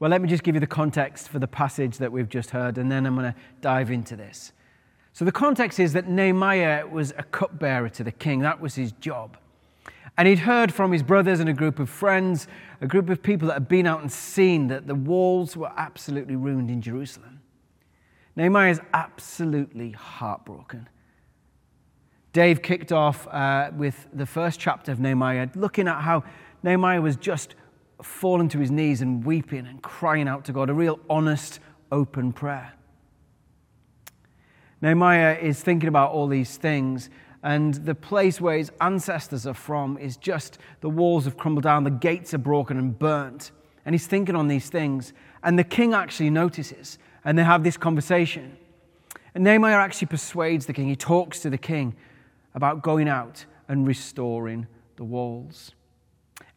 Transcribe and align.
Well, 0.00 0.10
let 0.10 0.22
me 0.22 0.28
just 0.28 0.42
give 0.42 0.54
you 0.54 0.60
the 0.60 0.66
context 0.66 1.28
for 1.28 1.38
the 1.38 1.46
passage 1.46 1.98
that 1.98 2.10
we've 2.10 2.28
just 2.28 2.50
heard, 2.50 2.78
and 2.78 2.90
then 2.90 3.04
I'm 3.04 3.14
going 3.14 3.32
to 3.32 3.38
dive 3.60 3.90
into 3.90 4.16
this. 4.16 4.52
So, 5.12 5.26
the 5.26 5.32
context 5.32 5.78
is 5.78 5.92
that 5.92 6.08
Nehemiah 6.08 6.86
was 6.86 7.12
a 7.18 7.22
cupbearer 7.22 7.90
to 7.90 8.02
the 8.02 8.10
king, 8.10 8.40
that 8.40 8.62
was 8.62 8.74
his 8.74 8.92
job. 8.92 9.36
And 10.16 10.26
he'd 10.26 10.40
heard 10.40 10.72
from 10.72 10.90
his 10.90 11.02
brothers 11.02 11.38
and 11.38 11.50
a 11.50 11.52
group 11.52 11.78
of 11.78 11.90
friends, 11.90 12.48
a 12.80 12.86
group 12.86 13.10
of 13.10 13.22
people 13.22 13.48
that 13.48 13.54
had 13.54 13.68
been 13.68 13.86
out 13.86 14.00
and 14.00 14.10
seen 14.10 14.68
that 14.68 14.86
the 14.86 14.94
walls 14.94 15.54
were 15.54 15.70
absolutely 15.76 16.34
ruined 16.34 16.70
in 16.70 16.80
Jerusalem. 16.80 17.42
Nehemiah 18.36 18.70
is 18.70 18.80
absolutely 18.94 19.90
heartbroken. 19.90 20.88
Dave 22.32 22.62
kicked 22.62 22.90
off 22.90 23.28
uh, 23.28 23.70
with 23.76 24.06
the 24.14 24.26
first 24.26 24.58
chapter 24.58 24.92
of 24.92 24.98
Nehemiah, 24.98 25.48
looking 25.54 25.88
at 25.88 26.00
how 26.00 26.24
Nehemiah 26.62 27.02
was 27.02 27.16
just 27.16 27.54
fallen 28.02 28.48
to 28.48 28.58
his 28.58 28.70
knees 28.70 29.02
and 29.02 29.24
weeping 29.24 29.66
and 29.66 29.82
crying 29.82 30.28
out 30.28 30.44
to 30.46 30.52
God, 30.52 30.70
a 30.70 30.74
real 30.74 31.00
honest, 31.08 31.60
open 31.92 32.32
prayer. 32.32 32.72
Nehemiah 34.82 35.36
is 35.40 35.62
thinking 35.62 35.88
about 35.88 36.12
all 36.12 36.26
these 36.26 36.56
things, 36.56 37.10
and 37.42 37.74
the 37.74 37.94
place 37.94 38.40
where 38.40 38.56
his 38.56 38.70
ancestors 38.80 39.46
are 39.46 39.54
from 39.54 39.98
is 39.98 40.16
just 40.16 40.58
the 40.80 40.90
walls 40.90 41.24
have 41.24 41.36
crumbled 41.36 41.64
down, 41.64 41.84
the 41.84 41.90
gates 41.90 42.32
are 42.34 42.38
broken 42.38 42.78
and 42.78 42.98
burnt. 42.98 43.50
And 43.84 43.94
he's 43.94 44.06
thinking 44.06 44.36
on 44.36 44.48
these 44.48 44.68
things, 44.68 45.12
and 45.42 45.58
the 45.58 45.64
king 45.64 45.94
actually 45.94 46.30
notices, 46.30 46.98
and 47.24 47.38
they 47.38 47.44
have 47.44 47.64
this 47.64 47.76
conversation. 47.76 48.56
And 49.34 49.44
Nehemiah 49.44 49.76
actually 49.76 50.08
persuades 50.08 50.66
the 50.66 50.72
king, 50.72 50.88
he 50.88 50.96
talks 50.96 51.40
to 51.40 51.50
the 51.50 51.58
king 51.58 51.94
about 52.54 52.82
going 52.82 53.08
out 53.08 53.44
and 53.68 53.86
restoring 53.86 54.66
the 54.96 55.04
walls. 55.04 55.72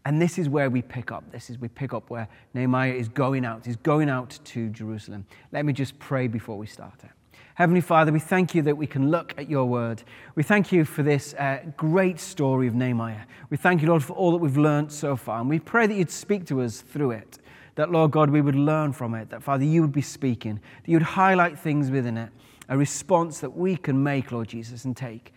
And 0.05 0.21
this 0.21 0.37
is 0.37 0.49
where 0.49 0.69
we 0.69 0.81
pick 0.81 1.11
up. 1.11 1.31
This 1.31 1.49
is 1.49 1.57
we 1.57 1.69
pick 1.69 1.93
up 1.93 2.09
where 2.09 2.27
Nehemiah 2.53 2.93
is 2.93 3.07
going 3.07 3.45
out. 3.45 3.65
He's 3.65 3.77
going 3.77 4.09
out 4.09 4.37
to 4.43 4.69
Jerusalem. 4.69 5.25
Let 5.51 5.65
me 5.65 5.71
just 5.71 5.97
pray 5.97 6.27
before 6.27 6.57
we 6.57 6.67
start 6.67 7.03
it. 7.03 7.09
Heavenly 7.55 7.81
Father, 7.81 8.11
we 8.11 8.19
thank 8.19 8.55
you 8.55 8.63
that 8.63 8.75
we 8.75 8.87
can 8.87 9.11
look 9.11 9.33
at 9.37 9.47
your 9.47 9.65
word. 9.65 10.03
We 10.35 10.41
thank 10.43 10.71
you 10.71 10.85
for 10.85 11.03
this 11.03 11.35
uh, 11.35 11.59
great 11.77 12.19
story 12.19 12.67
of 12.67 12.73
Nehemiah. 12.73 13.25
We 13.49 13.57
thank 13.57 13.81
you, 13.81 13.87
Lord, 13.87 14.03
for 14.03 14.13
all 14.13 14.31
that 14.31 14.39
we've 14.39 14.57
learned 14.57 14.91
so 14.91 15.15
far. 15.15 15.39
And 15.39 15.47
we 15.47 15.59
pray 15.59 15.85
that 15.85 15.93
you'd 15.93 16.09
speak 16.09 16.47
to 16.47 16.61
us 16.61 16.81
through 16.81 17.11
it. 17.11 17.37
That, 17.75 17.91
Lord 17.91 18.11
God, 18.11 18.29
we 18.29 18.41
would 18.41 18.55
learn 18.55 18.91
from 18.91 19.13
it. 19.13 19.29
That, 19.29 19.43
Father, 19.43 19.63
you 19.63 19.81
would 19.81 19.91
be 19.91 20.01
speaking. 20.01 20.59
That 20.81 20.89
you 20.89 20.95
would 20.95 21.03
highlight 21.03 21.57
things 21.57 21.91
within 21.91 22.17
it. 22.17 22.29
A 22.69 22.77
response 22.77 23.39
that 23.39 23.55
we 23.55 23.77
can 23.77 24.01
make, 24.01 24.31
Lord 24.31 24.47
Jesus, 24.47 24.83
and 24.85 24.97
take 24.97 25.31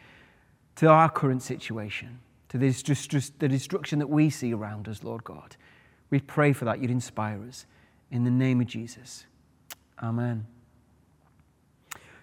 to 0.77 0.89
our 0.89 1.11
current 1.11 1.42
situation 1.42 2.19
to 2.61 2.95
just 3.09 3.39
the 3.39 3.49
destruction 3.49 3.99
that 3.99 4.09
we 4.09 4.31
see 4.31 4.53
around 4.53 4.89
us, 4.89 5.03
Lord 5.03 5.25
God. 5.25 5.57
We 6.11 6.21
pray 6.21 6.53
for 6.53 6.65
that. 6.67 6.81
You'd 6.81 6.91
inspire 6.91 7.43
us. 7.47 7.67
In 8.11 8.25
the 8.25 8.31
name 8.31 8.61
of 8.61 8.67
Jesus. 8.67 9.27
Amen. 10.03 10.47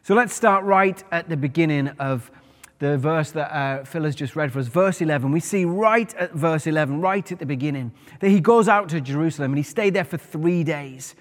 So 0.03 0.15
let's 0.15 0.33
start 0.33 0.63
right 0.63 1.01
at 1.11 1.29
the 1.29 1.37
beginning 1.37 1.89
of 1.99 2.31
the 2.79 2.97
verse 2.97 3.31
that 3.31 3.55
uh, 3.55 3.85
Phil 3.85 4.03
has 4.03 4.15
just 4.15 4.35
read 4.35 4.51
for 4.51 4.59
us, 4.59 4.67
verse 4.67 5.01
11. 5.01 5.31
We 5.31 5.39
see 5.39 5.63
right 5.63 6.13
at 6.15 6.33
verse 6.33 6.67
11, 6.67 6.99
right 6.99 7.31
at 7.31 7.39
the 7.39 7.45
beginning, 7.45 7.93
that 8.19 8.29
he 8.29 8.39
goes 8.39 8.67
out 8.67 8.89
to 8.89 8.99
Jerusalem 8.99 9.51
and 9.51 9.57
he 9.57 9.63
stayed 9.63 9.93
there 9.93 10.03
for 10.03 10.17
three 10.17 10.63
days. 10.63 11.15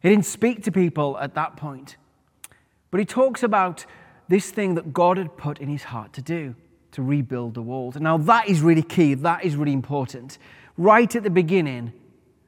He 0.00 0.08
didn't 0.08 0.26
speak 0.26 0.62
to 0.64 0.72
people 0.72 1.18
at 1.18 1.34
that 1.34 1.56
point, 1.56 1.96
but 2.90 3.00
he 3.00 3.06
talks 3.06 3.42
about 3.42 3.86
this 4.28 4.50
thing 4.50 4.74
that 4.74 4.92
God 4.92 5.16
had 5.16 5.36
put 5.36 5.58
in 5.58 5.68
his 5.68 5.84
heart 5.84 6.12
to 6.14 6.22
do 6.22 6.54
to 6.96 7.02
rebuild 7.02 7.52
the 7.52 7.60
walls. 7.60 7.96
Now, 7.96 8.16
that 8.16 8.48
is 8.48 8.62
really 8.62 8.82
key. 8.82 9.12
That 9.12 9.44
is 9.44 9.54
really 9.54 9.74
important. 9.74 10.38
Right 10.78 11.14
at 11.14 11.22
the 11.22 11.30
beginning, 11.30 11.92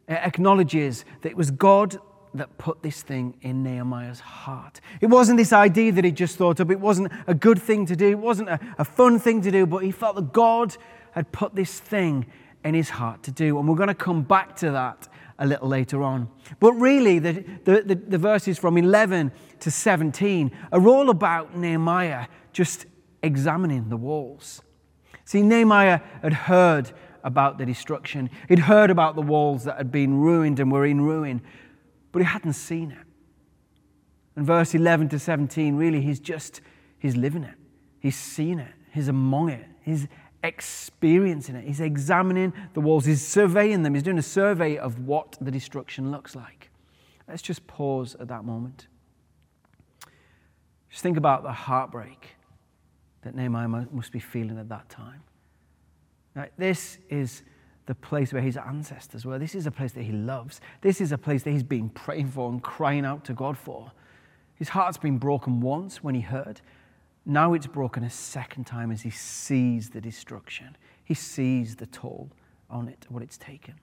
it 0.09 0.15
acknowledges 0.15 1.05
that 1.21 1.29
it 1.29 1.37
was 1.37 1.51
God 1.51 1.99
that 2.33 2.57
put 2.57 2.83
this 2.83 3.03
thing 3.03 3.35
in 3.43 3.63
Nehemiah's 3.63 4.21
heart. 4.21 4.81
It 5.03 5.09
wasn't 5.09 5.37
this 5.37 5.53
idea 5.53 5.93
that 5.93 6.03
he 6.03 6.13
just 6.13 6.37
thought 6.37 6.61
up, 6.61 6.71
it 6.71 6.81
wasn't 6.81 7.13
a 7.27 7.35
good 7.35 7.61
thing 7.61 7.85
to 7.87 7.95
do, 7.95 8.09
it 8.09 8.19
wasn't 8.19 8.49
a, 8.49 8.59
a 8.79 8.87
fun 8.87 9.19
thing 9.19 9.43
to 9.43 9.51
do, 9.51 9.67
but 9.67 9.85
he 9.85 9.91
felt 9.91 10.17
that 10.17 10.33
God 10.33 10.75
had 11.13 11.31
put 11.31 11.55
this 11.55 11.79
thing 11.79 12.25
in 12.65 12.73
his 12.73 12.89
heart 12.89 13.23
to 13.25 13.31
do. 13.31 13.59
And 13.59 13.69
we're 13.69 13.77
going 13.77 13.89
to 13.89 13.95
come 13.95 14.23
back 14.23 14.57
to 14.57 14.71
that 14.71 15.09
a 15.39 15.47
little 15.47 15.69
later 15.69 16.03
on. 16.03 16.31
But 16.59 16.73
really, 16.73 17.19
the, 17.19 17.45
the, 17.65 17.83
the, 17.83 17.95
the 17.97 18.19
verses 18.19 18.59
from 18.59 18.79
11 18.79 19.31
to 19.61 19.71
17 19.71 20.51
are 20.73 20.89
all 20.89 21.11
about 21.11 21.55
Nehemiah 21.55 22.29
just 22.55 22.87
examining 23.23 23.89
the 23.89 23.97
walls. 23.97 24.63
See, 25.25 25.43
Nehemiah 25.43 26.01
had 26.23 26.33
heard 26.33 26.93
about 27.25 27.59
the 27.59 27.67
destruction, 27.67 28.31
he'd 28.49 28.61
heard 28.61 28.91
about 28.91 29.15
the 29.15 29.23
walls 29.23 29.65
that 29.65 29.77
had 29.77 29.91
been 29.91 30.19
ruined 30.19 30.61
and 30.61 30.71
were 30.71 30.87
in 30.87 31.01
ruin, 31.01 31.43
but 32.13 32.21
he 32.21 32.25
hadn't 32.25 32.55
seen 32.55 32.93
it. 32.93 33.07
And 34.37 34.47
verse 34.47 34.75
11 34.75 35.09
to 35.11 35.19
17, 35.19 35.77
really, 35.77 36.01
he's 36.01 36.21
just, 36.21 36.61
he's 36.99 37.17
living 37.17 37.43
it. 37.43 37.57
He's 38.01 38.17
seen 38.17 38.61
it. 38.61 38.73
He's 38.93 39.09
among 39.09 39.51
it. 39.51 39.67
He's 39.83 40.07
experiencing 40.45 41.57
it. 41.57 41.65
He's 41.65 41.81
examining 41.81 42.53
the 42.75 42.81
walls. 42.81 43.05
He's 43.05 43.27
surveying 43.27 43.83
them. 43.83 43.95
He's 43.95 44.05
doing 44.05 44.19
a 44.19 44.23
survey 44.23 44.79
of 44.79 45.01
what 45.01 45.37
the 45.41 45.51
destruction 45.51 46.11
looks 46.13 46.37
like. 46.37 46.71
Let's 47.27 47.43
just 47.43 47.67
pause 47.67 48.17
at 48.19 48.29
that 48.29 48.45
moment. 48.45 48.87
Just 50.89 51.03
think 51.03 51.17
about 51.17 51.43
the 51.43 51.53
heartbreak 51.53 52.38
that 53.23 53.35
Nehemiah 53.35 53.87
must 53.91 54.13
be 54.13 54.21
feeling 54.21 54.59
at 54.59 54.69
that 54.69 54.89
time. 54.89 55.23
This 56.57 56.99
is 57.09 57.43
the 57.87 57.95
place 57.95 58.33
where 58.33 58.43
his 58.43 58.57
ancestors 58.57 59.25
were. 59.25 59.39
This 59.39 59.55
is 59.55 59.67
a 59.67 59.71
place 59.71 59.93
that 59.93 60.03
he 60.03 60.13
loves. 60.13 60.61
This 60.83 61.01
is 61.01 61.11
a 61.11 61.19
place 61.19 61.43
that 61.43 61.51
he's 61.51 61.63
been 61.63 61.89
praying 61.89 62.29
for 62.29 62.51
and 62.51 62.63
crying 62.63 63.05
out 63.05 63.25
to 63.25 63.33
God 63.33 63.57
for. 63.57 63.91
His 64.55 64.69
heart's 64.69 64.99
been 64.99 65.19
broken 65.19 65.61
once 65.61 66.03
when 66.03 66.15
he 66.15 66.21
heard. 66.21 66.61
Now 67.25 67.55
it's 67.55 67.67
broken 67.67 68.05
a 68.05 68.11
second 68.11 68.65
time 68.65 68.91
as 68.91 69.03
he 69.03 69.11
sees 69.11 69.91
the 69.91 70.01
destruction. 70.01 70.77
He 71.05 71.15
sees 71.15 71.77
the 71.77 71.87
toll 71.87 72.31
on 72.71 72.89
it, 72.89 73.07
what 73.09 73.23
it's 73.23 73.39
taken. 73.39 73.75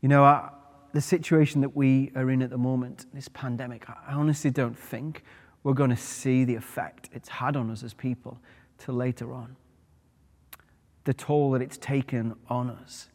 You 0.00 0.08
know, 0.08 0.24
uh, 0.24 0.50
the 0.92 1.00
situation 1.00 1.60
that 1.60 1.76
we 1.76 2.12
are 2.14 2.30
in 2.30 2.42
at 2.42 2.50
the 2.50 2.58
moment, 2.58 3.06
this 3.12 3.28
pandemic, 3.28 3.88
I 3.88 4.12
honestly 4.12 4.50
don't 4.50 4.78
think 4.78 5.22
we're 5.64 5.72
going 5.72 5.90
to 5.90 5.96
see 5.96 6.44
the 6.44 6.54
effect 6.54 7.08
it's 7.12 7.28
had 7.28 7.56
on 7.56 7.70
us 7.70 7.82
as 7.82 7.94
people 7.94 8.38
till 8.78 8.94
later 8.94 9.32
on. 9.32 9.56
The 11.04 11.14
toll 11.14 11.50
that 11.52 11.62
it's 11.62 11.78
taken 11.78 12.34
on 12.48 12.70
us. 12.70 13.08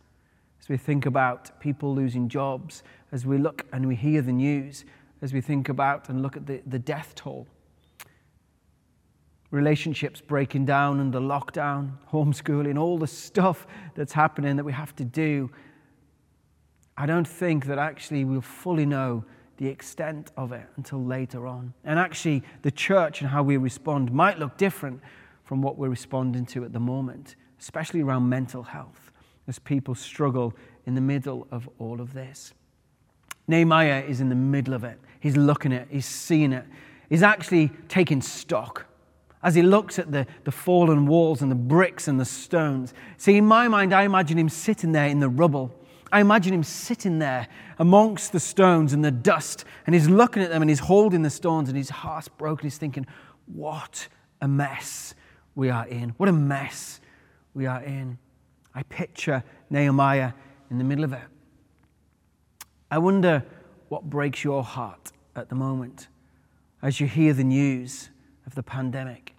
As 0.60 0.68
we 0.68 0.76
think 0.76 1.06
about 1.06 1.58
people 1.62 1.96
losing 1.96 2.28
jobs, 2.28 2.84
as 3.12 3.26
we 3.26 3.38
look 3.38 3.66
and 3.72 3.88
we 3.88 3.96
hear 3.96 4.22
the 4.22 4.34
news, 4.34 4.84
as 5.22 5.32
we 5.32 5.42
think 5.42 5.70
about 5.70 6.10
and 6.10 6.22
look 6.22 6.36
at 6.36 6.46
the, 6.48 6.62
the 6.66 6.80
death 6.80 7.14
toll. 7.16 7.48
Relationships 9.52 10.22
breaking 10.22 10.66
down 10.66 11.00
under 11.00 11.20
lockdown, 11.20 11.92
homeschooling, 12.12 12.80
all 12.80 12.98
the 12.98 13.08
stuff 13.08 13.68
that's 13.96 14.14
happening 14.14 14.56
that 14.56 14.64
we 14.64 14.74
have 14.74 14.96
to 14.96 15.06
do. 15.06 15.52
I 16.98 17.06
don't 17.06 17.28
think 17.28 17.66
that 17.68 17.78
actually 17.78 18.26
we'll 18.26 18.42
fully 18.42 18.86
know 18.86 19.24
the 19.60 19.68
extent 19.68 20.32
of 20.38 20.54
it 20.54 20.66
until 20.78 21.04
later 21.04 21.46
on. 21.46 21.74
And 21.84 22.00
actually, 22.00 22.44
the 22.62 22.72
church 22.72 23.20
and 23.20 23.30
how 23.30 23.44
we 23.44 23.58
respond 23.58 24.12
might 24.12 24.40
look 24.40 24.58
different 24.58 25.02
from 25.44 25.62
what 25.62 25.78
we're 25.78 25.90
responding 25.90 26.46
to 26.48 26.64
at 26.64 26.72
the 26.72 26.80
moment, 26.80 27.36
especially 27.60 28.02
around 28.02 28.30
mental 28.30 28.64
health, 28.64 29.12
as 29.48 29.60
people 29.60 29.96
struggle 29.96 30.54
in 30.86 30.96
the 30.96 31.02
middle 31.02 31.46
of 31.52 31.70
all 31.78 32.00
of 32.00 32.14
this. 32.14 32.54
Nehemiah 33.50 34.04
is 34.08 34.22
in 34.22 34.30
the 34.30 34.36
middle 34.36 34.74
of 34.74 34.86
it. 34.86 34.98
He's 35.20 35.36
looking 35.36 35.74
at 35.74 35.82
it, 35.82 35.88
he's 35.92 36.06
seeing 36.06 36.54
it, 36.54 36.66
he's 37.10 37.24
actually 37.24 37.70
taking 37.90 38.22
stock. 38.22 38.86
As 39.44 39.56
he 39.56 39.62
looks 39.62 40.00
at 40.00 40.12
the, 40.12 40.26
the 40.46 40.52
fallen 40.52 41.06
walls 41.06 41.42
and 41.42 41.52
the 41.52 41.56
bricks 41.56 42.08
and 42.08 42.20
the 42.20 42.26
stones. 42.26 42.94
See, 43.18 43.38
in 43.38 43.46
my 43.46 43.68
mind, 43.68 43.94
I 43.94 44.04
imagine 44.04 44.38
him 44.38 44.50
sitting 44.50 44.94
there 44.94 45.08
in 45.08 45.20
the 45.20 45.30
rubble 45.30 45.74
I 46.12 46.22
imagine 46.22 46.54
him 46.54 46.64
sitting 46.64 47.20
there 47.20 47.48
amongst 47.78 48.32
the 48.32 48.40
stones 48.40 48.94
and 48.94 49.04
the 49.04 49.12
dust, 49.12 49.66
and 49.86 49.94
he's 49.94 50.10
looking 50.10 50.44
at 50.44 50.50
them 50.50 50.62
and 50.62 50.70
he's 50.70 50.80
holding 50.80 51.22
the 51.22 51.30
stones, 51.30 51.70
and 51.70 51.78
his 51.78 51.90
heart's 51.90 52.28
broken. 52.28 52.66
He's 52.66 52.78
thinking, 52.78 53.06
What 53.46 54.08
a 54.42 54.48
mess 54.48 55.14
we 55.56 55.70
are 55.70 55.88
in. 55.88 56.10
What 56.18 56.30
a 56.30 56.34
mess 56.34 57.00
we 57.54 57.66
are 57.66 57.84
in. 57.84 58.18
I 58.74 58.84
picture 58.84 59.44
Nehemiah 59.70 60.34
in 60.70 60.78
the 60.78 60.84
middle 60.84 61.04
of 61.04 61.14
it. 61.14 61.28
I 62.92 62.98
wonder 62.98 63.44
what 63.90 64.10
breaks 64.10 64.44
your 64.44 64.64
heart 64.64 65.12
at 65.36 65.50
the 65.50 65.56
moment 65.56 66.08
as 66.82 67.00
you 67.00 67.08
hear 67.08 67.34
the 67.34 67.44
news 67.44 68.10
of 68.46 68.56
the 68.56 68.64
pandemic, 68.64 69.36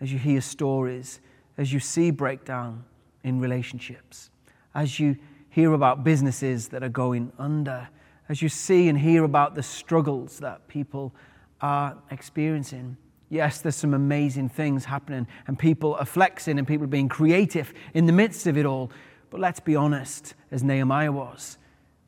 as 0.00 0.12
you 0.12 0.18
hear 0.18 0.40
stories, 0.40 1.20
as 1.56 1.72
you 1.72 1.80
see 1.80 2.10
breakdown 2.10 2.84
in 3.24 3.40
relationships, 3.40 4.30
as 4.74 4.98
you 4.98 5.16
hear 5.50 5.72
about 5.72 6.04
businesses 6.04 6.68
that 6.68 6.82
are 6.82 6.88
going 6.88 7.32
under, 7.38 7.88
as 8.28 8.42
you 8.42 8.48
see 8.48 8.88
and 8.88 8.98
hear 8.98 9.24
about 9.24 9.54
the 9.54 9.62
struggles 9.62 10.38
that 10.38 10.68
people 10.68 11.14
are 11.60 11.96
experiencing. 12.10 12.96
Yes, 13.30 13.60
there's 13.60 13.76
some 13.76 13.94
amazing 13.94 14.48
things 14.48 14.84
happening, 14.84 15.26
and 15.46 15.58
people 15.58 15.94
are 15.94 16.06
flexing 16.06 16.58
and 16.58 16.66
people 16.66 16.84
are 16.84 16.88
being 16.88 17.08
creative 17.08 17.72
in 17.94 18.06
the 18.06 18.12
midst 18.12 18.46
of 18.46 18.56
it 18.56 18.66
all. 18.66 18.90
But 19.30 19.40
let's 19.40 19.60
be 19.60 19.76
honest, 19.76 20.34
as 20.50 20.62
Nehemiah 20.62 21.12
was, 21.12 21.58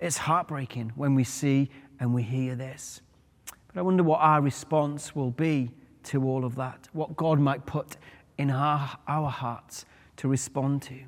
It's 0.00 0.16
heartbreaking 0.16 0.92
when 0.96 1.14
we 1.14 1.24
see 1.24 1.70
and 1.98 2.14
we 2.14 2.22
hear 2.22 2.54
this. 2.54 3.02
But 3.46 3.80
I 3.80 3.82
wonder 3.82 4.02
what 4.02 4.20
our 4.20 4.40
response 4.40 5.14
will 5.14 5.30
be 5.30 5.70
to 6.04 6.24
all 6.24 6.44
of 6.44 6.56
that, 6.56 6.88
what 6.92 7.16
God 7.16 7.38
might 7.38 7.66
put 7.66 7.96
in 8.38 8.50
our, 8.50 8.98
our 9.06 9.28
hearts 9.28 9.84
to 10.16 10.28
respond 10.28 10.80
to. 10.82 10.98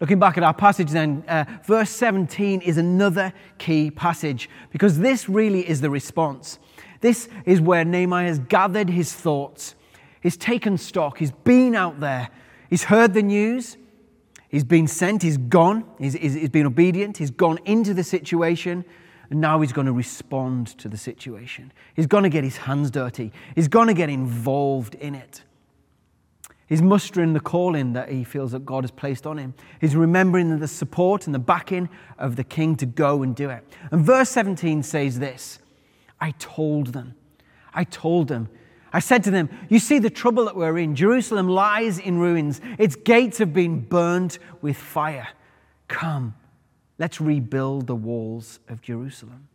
Looking 0.00 0.20
back 0.20 0.38
at 0.38 0.44
our 0.44 0.54
passage, 0.54 0.90
then, 0.90 1.24
uh, 1.26 1.44
verse 1.64 1.90
17 1.90 2.60
is 2.60 2.78
another 2.78 3.32
key 3.58 3.90
passage 3.90 4.48
because 4.70 4.98
this 4.98 5.28
really 5.28 5.68
is 5.68 5.80
the 5.80 5.90
response. 5.90 6.60
This 7.00 7.28
is 7.44 7.60
where 7.60 7.84
Nehemiah 7.84 8.28
has 8.28 8.38
gathered 8.38 8.90
his 8.90 9.12
thoughts, 9.12 9.74
he's 10.20 10.36
taken 10.36 10.78
stock, 10.78 11.18
he's 11.18 11.32
been 11.32 11.74
out 11.74 12.00
there, 12.00 12.28
he's 12.70 12.84
heard 12.84 13.14
the 13.14 13.22
news, 13.22 13.76
he's 14.48 14.64
been 14.64 14.86
sent, 14.86 15.22
he's 15.22 15.36
gone, 15.36 15.84
he's, 15.98 16.14
he's 16.14 16.48
been 16.48 16.66
obedient, 16.66 17.18
he's 17.18 17.30
gone 17.30 17.58
into 17.64 17.92
the 17.92 18.04
situation, 18.04 18.84
and 19.30 19.40
now 19.40 19.60
he's 19.60 19.72
going 19.72 19.86
to 19.86 19.92
respond 19.92 20.68
to 20.78 20.88
the 20.88 20.96
situation. 20.96 21.72
He's 21.94 22.06
going 22.06 22.24
to 22.24 22.30
get 22.30 22.44
his 22.44 22.56
hands 22.56 22.90
dirty, 22.90 23.32
he's 23.56 23.68
going 23.68 23.88
to 23.88 23.94
get 23.94 24.10
involved 24.10 24.94
in 24.96 25.16
it. 25.16 25.42
He's 26.68 26.82
mustering 26.82 27.32
the 27.32 27.40
calling 27.40 27.94
that 27.94 28.10
he 28.10 28.24
feels 28.24 28.52
that 28.52 28.66
God 28.66 28.84
has 28.84 28.90
placed 28.90 29.26
on 29.26 29.38
him. 29.38 29.54
He's 29.80 29.96
remembering 29.96 30.58
the 30.58 30.68
support 30.68 31.26
and 31.26 31.34
the 31.34 31.38
backing 31.38 31.88
of 32.18 32.36
the 32.36 32.44
king 32.44 32.76
to 32.76 32.86
go 32.86 33.22
and 33.22 33.34
do 33.34 33.48
it. 33.48 33.64
And 33.90 34.04
verse 34.04 34.28
17 34.30 34.82
says 34.82 35.18
this 35.18 35.60
I 36.20 36.32
told 36.32 36.88
them. 36.88 37.14
I 37.72 37.84
told 37.84 38.28
them. 38.28 38.48
I 38.92 39.00
said 39.00 39.24
to 39.24 39.30
them, 39.30 39.48
You 39.68 39.78
see 39.78 39.98
the 39.98 40.10
trouble 40.10 40.44
that 40.44 40.56
we're 40.56 40.78
in. 40.78 40.94
Jerusalem 40.94 41.48
lies 41.48 41.98
in 41.98 42.18
ruins, 42.18 42.60
its 42.78 42.96
gates 42.96 43.38
have 43.38 43.54
been 43.54 43.80
burned 43.80 44.38
with 44.60 44.76
fire. 44.76 45.28
Come, 45.88 46.34
let's 46.98 47.18
rebuild 47.18 47.86
the 47.86 47.94
walls 47.94 48.60
of 48.68 48.82
Jerusalem. 48.82 49.48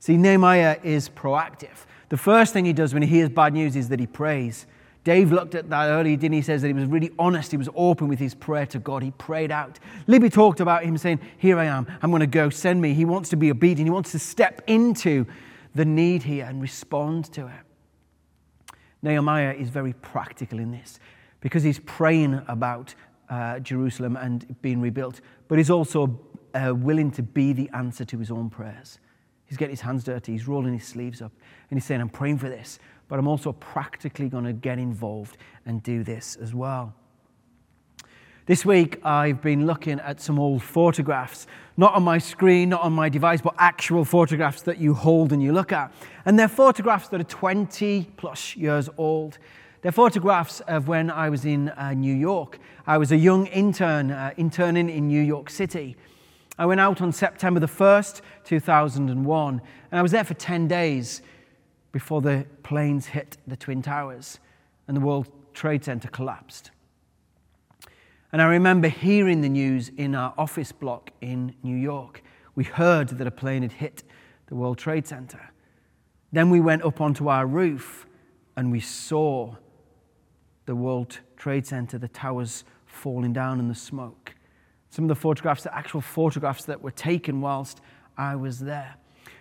See, 0.00 0.18
Nehemiah 0.18 0.78
is 0.82 1.08
proactive. 1.08 1.86
The 2.10 2.18
first 2.18 2.52
thing 2.52 2.66
he 2.66 2.74
does 2.74 2.92
when 2.92 3.02
he 3.02 3.08
hears 3.08 3.30
bad 3.30 3.54
news 3.54 3.74
is 3.74 3.88
that 3.88 4.00
he 4.00 4.06
prays. 4.06 4.66
Dave 5.04 5.30
looked 5.32 5.54
at 5.54 5.68
that 5.68 5.88
early, 5.88 6.16
didn't 6.16 6.34
he? 6.34 6.42
Says 6.42 6.62
that 6.62 6.68
he 6.68 6.74
was 6.74 6.86
really 6.86 7.12
honest. 7.18 7.50
He 7.50 7.58
was 7.58 7.68
open 7.74 8.08
with 8.08 8.18
his 8.18 8.34
prayer 8.34 8.64
to 8.66 8.78
God. 8.78 9.02
He 9.02 9.10
prayed 9.12 9.50
out. 9.50 9.78
Libby 10.06 10.30
talked 10.30 10.60
about 10.60 10.82
him 10.82 10.96
saying, 10.96 11.20
Here 11.36 11.58
I 11.58 11.66
am. 11.66 11.86
I'm 12.02 12.10
going 12.10 12.20
to 12.20 12.26
go. 12.26 12.48
Send 12.48 12.80
me. 12.80 12.94
He 12.94 13.04
wants 13.04 13.28
to 13.30 13.36
be 13.36 13.50
obedient. 13.50 13.86
He 13.86 13.92
wants 13.92 14.12
to 14.12 14.18
step 14.18 14.62
into 14.66 15.26
the 15.74 15.84
need 15.84 16.22
here 16.22 16.46
and 16.46 16.62
respond 16.62 17.26
to 17.32 17.46
it. 17.46 18.76
Nehemiah 19.02 19.52
is 19.52 19.68
very 19.68 19.92
practical 19.92 20.58
in 20.58 20.70
this 20.70 20.98
because 21.40 21.62
he's 21.62 21.80
praying 21.80 22.40
about 22.48 22.94
uh, 23.28 23.58
Jerusalem 23.58 24.16
and 24.16 24.56
being 24.62 24.80
rebuilt, 24.80 25.20
but 25.48 25.58
he's 25.58 25.70
also 25.70 26.18
uh, 26.54 26.74
willing 26.74 27.10
to 27.10 27.22
be 27.22 27.52
the 27.52 27.68
answer 27.74 28.04
to 28.06 28.18
his 28.18 28.30
own 28.30 28.48
prayers. 28.48 28.98
He's 29.46 29.58
getting 29.58 29.72
his 29.72 29.82
hands 29.82 30.04
dirty, 30.04 30.32
he's 30.32 30.48
rolling 30.48 30.72
his 30.72 30.86
sleeves 30.86 31.20
up, 31.22 31.32
and 31.70 31.78
he's 31.78 31.84
saying, 31.84 32.00
I'm 32.00 32.08
praying 32.08 32.38
for 32.38 32.48
this 32.48 32.78
but 33.08 33.18
I'm 33.18 33.28
also 33.28 33.52
practically 33.52 34.28
going 34.28 34.44
to 34.44 34.52
get 34.52 34.78
involved 34.78 35.36
and 35.66 35.82
do 35.82 36.02
this 36.02 36.36
as 36.36 36.54
well. 36.54 36.94
This 38.46 38.64
week, 38.64 39.00
I've 39.04 39.40
been 39.40 39.66
looking 39.66 40.00
at 40.00 40.20
some 40.20 40.38
old 40.38 40.62
photographs, 40.62 41.46
not 41.78 41.94
on 41.94 42.02
my 42.02 42.18
screen, 42.18 42.68
not 42.70 42.82
on 42.82 42.92
my 42.92 43.08
device, 43.08 43.40
but 43.40 43.54
actual 43.58 44.04
photographs 44.04 44.62
that 44.62 44.78
you 44.78 44.92
hold 44.92 45.32
and 45.32 45.42
you 45.42 45.52
look 45.52 45.72
at. 45.72 45.94
And 46.26 46.38
they're 46.38 46.48
photographs 46.48 47.08
that 47.08 47.20
are 47.20 47.24
20 47.24 48.10
plus 48.18 48.54
years 48.54 48.90
old. 48.98 49.38
They're 49.80 49.92
photographs 49.92 50.60
of 50.60 50.88
when 50.88 51.10
I 51.10 51.30
was 51.30 51.46
in 51.46 51.70
uh, 51.70 51.94
New 51.94 52.14
York. 52.14 52.58
I 52.86 52.98
was 52.98 53.12
a 53.12 53.16
young 53.16 53.46
intern, 53.46 54.10
uh, 54.10 54.32
interning 54.36 54.90
in 54.90 55.08
New 55.08 55.22
York 55.22 55.48
City. 55.48 55.96
I 56.58 56.66
went 56.66 56.80
out 56.80 57.00
on 57.00 57.10
September 57.10 57.58
the 57.58 57.66
1st, 57.66 58.20
2001, 58.44 59.62
and 59.90 59.98
I 59.98 60.02
was 60.02 60.12
there 60.12 60.22
for 60.22 60.34
10 60.34 60.68
days 60.68 61.20
before 61.90 62.20
the 62.20 62.46
planes 62.62 63.06
hit 63.06 63.36
the 63.46 63.56
Twin 63.56 63.82
Towers 63.82 64.38
and 64.86 64.96
the 64.96 65.00
World 65.00 65.28
Trade 65.52 65.84
Center 65.84 66.08
collapsed. 66.08 66.70
And 68.32 68.42
I 68.42 68.46
remember 68.46 68.88
hearing 68.88 69.40
the 69.40 69.48
news 69.48 69.90
in 69.96 70.14
our 70.14 70.34
office 70.36 70.72
block 70.72 71.10
in 71.20 71.54
New 71.62 71.76
York. 71.76 72.22
We 72.54 72.64
heard 72.64 73.08
that 73.10 73.26
a 73.26 73.30
plane 73.30 73.62
had 73.62 73.72
hit 73.72 74.04
the 74.46 74.54
World 74.54 74.78
Trade 74.78 75.06
Center. 75.06 75.50
Then 76.32 76.50
we 76.50 76.60
went 76.60 76.82
up 76.82 77.00
onto 77.00 77.28
our 77.28 77.46
roof 77.46 78.06
and 78.56 78.70
we 78.70 78.80
saw 78.80 79.54
the 80.66 80.74
World 80.74 81.18
Trade 81.36 81.66
Center, 81.66 81.98
the 81.98 82.08
towers 82.08 82.64
falling 82.86 83.32
down 83.32 83.60
in 83.60 83.68
the 83.68 83.74
smoke. 83.74 84.34
Some 84.94 85.06
of 85.06 85.08
the 85.08 85.16
photographs, 85.16 85.64
the 85.64 85.76
actual 85.76 86.00
photographs 86.00 86.66
that 86.66 86.80
were 86.80 86.92
taken 86.92 87.40
whilst 87.40 87.80
I 88.16 88.36
was 88.36 88.60
there. 88.60 88.94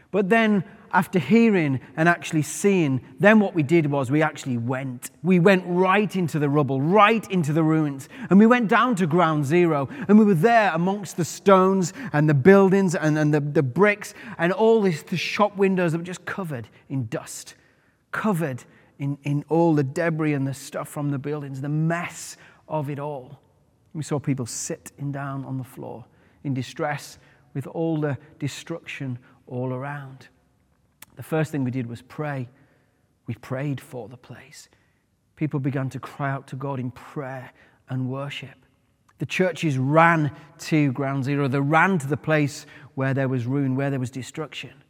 But 0.10 0.28
then, 0.30 0.64
after 0.92 1.20
hearing 1.20 1.80
and 1.96 2.10
actually 2.10 2.42
seeing, 2.42 3.02
then 3.20 3.40
what 3.40 3.54
we 3.54 3.62
did 3.62 3.86
was 3.86 4.10
we 4.10 4.24
actually 4.24 4.58
went. 4.58 5.12
We 5.22 5.38
went 5.38 5.64
right 5.68 6.16
into 6.16 6.40
the 6.40 6.50
rubble, 6.50 6.82
right 6.82 7.30
into 7.30 7.54
the 7.54 7.62
ruins. 7.62 8.10
And 8.32 8.40
we 8.40 8.48
went 8.48 8.68
down 8.68 8.96
to 8.96 9.06
ground 9.06 9.46
zero. 9.46 9.90
And 10.08 10.18
we 10.18 10.26
were 10.26 10.34
there 10.34 10.72
amongst 10.74 11.18
the 11.18 11.26
stones 11.26 11.94
and 12.14 12.28
the 12.28 12.34
buildings 12.34 12.96
and, 12.96 13.16
and 13.16 13.32
the, 13.32 13.40
the 13.40 13.62
bricks 13.62 14.16
and 14.40 14.54
all 14.54 14.82
this, 14.82 15.04
the 15.04 15.18
shop 15.18 15.56
windows 15.56 15.92
that 15.92 16.00
were 16.00 16.04
just 16.04 16.26
covered 16.26 16.68
in 16.90 17.06
dust, 17.10 17.54
covered 18.12 18.64
in, 18.98 19.20
in 19.22 19.46
all 19.50 19.76
the 19.76 19.84
debris 19.84 20.34
and 20.34 20.48
the 20.48 20.56
stuff 20.56 20.90
from 20.90 21.12
the 21.12 21.20
buildings, 21.20 21.62
the 21.62 21.70
mess 21.70 22.38
of 22.68 22.90
it 22.90 22.98
all. 22.98 23.43
We 23.94 24.04
saw 24.04 24.20
people 24.20 24.46
sitting 24.46 25.12
down 25.12 25.46
on 25.46 25.58
the 25.58 25.64
floor 25.64 26.06
in 26.44 26.54
distress 26.54 27.20
with 27.54 27.68
all 27.68 28.00
the 28.02 28.18
destruction 28.40 29.20
all 29.48 29.72
around. 29.72 30.28
The 31.16 31.24
first 31.24 31.52
thing 31.52 31.64
we 31.64 31.72
did 31.72 31.88
was 31.88 32.02
pray. 32.02 32.50
We 33.28 33.36
prayed 33.36 33.80
for 33.80 34.10
the 34.10 34.18
place. 34.18 34.68
People 35.36 35.60
began 35.60 35.90
to 35.90 36.00
cry 36.00 36.32
out 36.32 36.48
to 36.48 36.56
God 36.56 36.80
in 36.80 36.92
prayer 36.92 37.52
and 37.90 38.10
worship. 38.10 38.66
The 39.20 39.26
churches 39.26 39.78
ran 39.78 40.32
to 40.60 40.92
ground 40.92 41.24
zero. 41.24 41.48
They 41.48 41.60
ran 41.60 42.00
to 42.00 42.08
the 42.08 42.18
place 42.18 42.66
where 42.96 43.14
there 43.14 43.28
was 43.28 43.46
ruin, 43.46 43.76
where 43.76 43.90
there 43.90 44.00
was 44.00 44.10
destruction. 44.10 44.84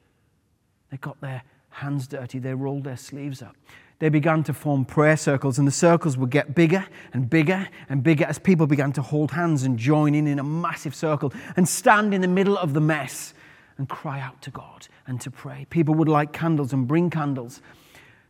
They 0.89 0.97
got 0.97 1.19
their 1.21 1.43
hands 1.73 2.07
dirty. 2.07 2.39
They 2.39 2.53
rolled 2.53 2.83
their 2.83 2.97
sleeves 2.97 3.41
up. 3.41 3.55
They 3.99 4.09
began 4.09 4.43
to 4.43 4.53
form 4.53 4.85
prayer 4.85 5.15
circles, 5.15 5.57
and 5.57 5.67
the 5.67 5.71
circles 5.71 6.17
would 6.17 6.29
get 6.29 6.55
bigger 6.55 6.85
and 7.13 7.29
bigger 7.29 7.69
and 7.87 8.03
bigger 8.03 8.25
as 8.25 8.37
people 8.37 8.67
began 8.67 8.91
to 8.93 9.01
hold 9.01 9.31
hands 9.31 9.63
and 9.63 9.77
join 9.77 10.13
in 10.13 10.27
in 10.27 10.39
a 10.39 10.43
massive 10.43 10.93
circle 10.93 11.31
and 11.55 11.67
stand 11.67 12.13
in 12.13 12.21
the 12.21 12.27
middle 12.27 12.57
of 12.57 12.73
the 12.73 12.81
mess 12.81 13.33
and 13.77 13.87
cry 13.87 14.19
out 14.19 14.41
to 14.41 14.51
God 14.51 14.87
and 15.07 15.21
to 15.21 15.31
pray. 15.31 15.67
People 15.69 15.95
would 15.95 16.09
light 16.09 16.33
candles 16.33 16.73
and 16.73 16.87
bring 16.87 17.09
candles. 17.09 17.61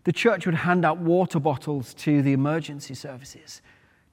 The 0.04 0.12
church 0.12 0.46
would 0.46 0.56
hand 0.56 0.86
out 0.86 0.98
water 1.00 1.40
bottles 1.40 1.94
to 1.96 2.22
the 2.22 2.34
emergency 2.34 2.94
services, 2.94 3.62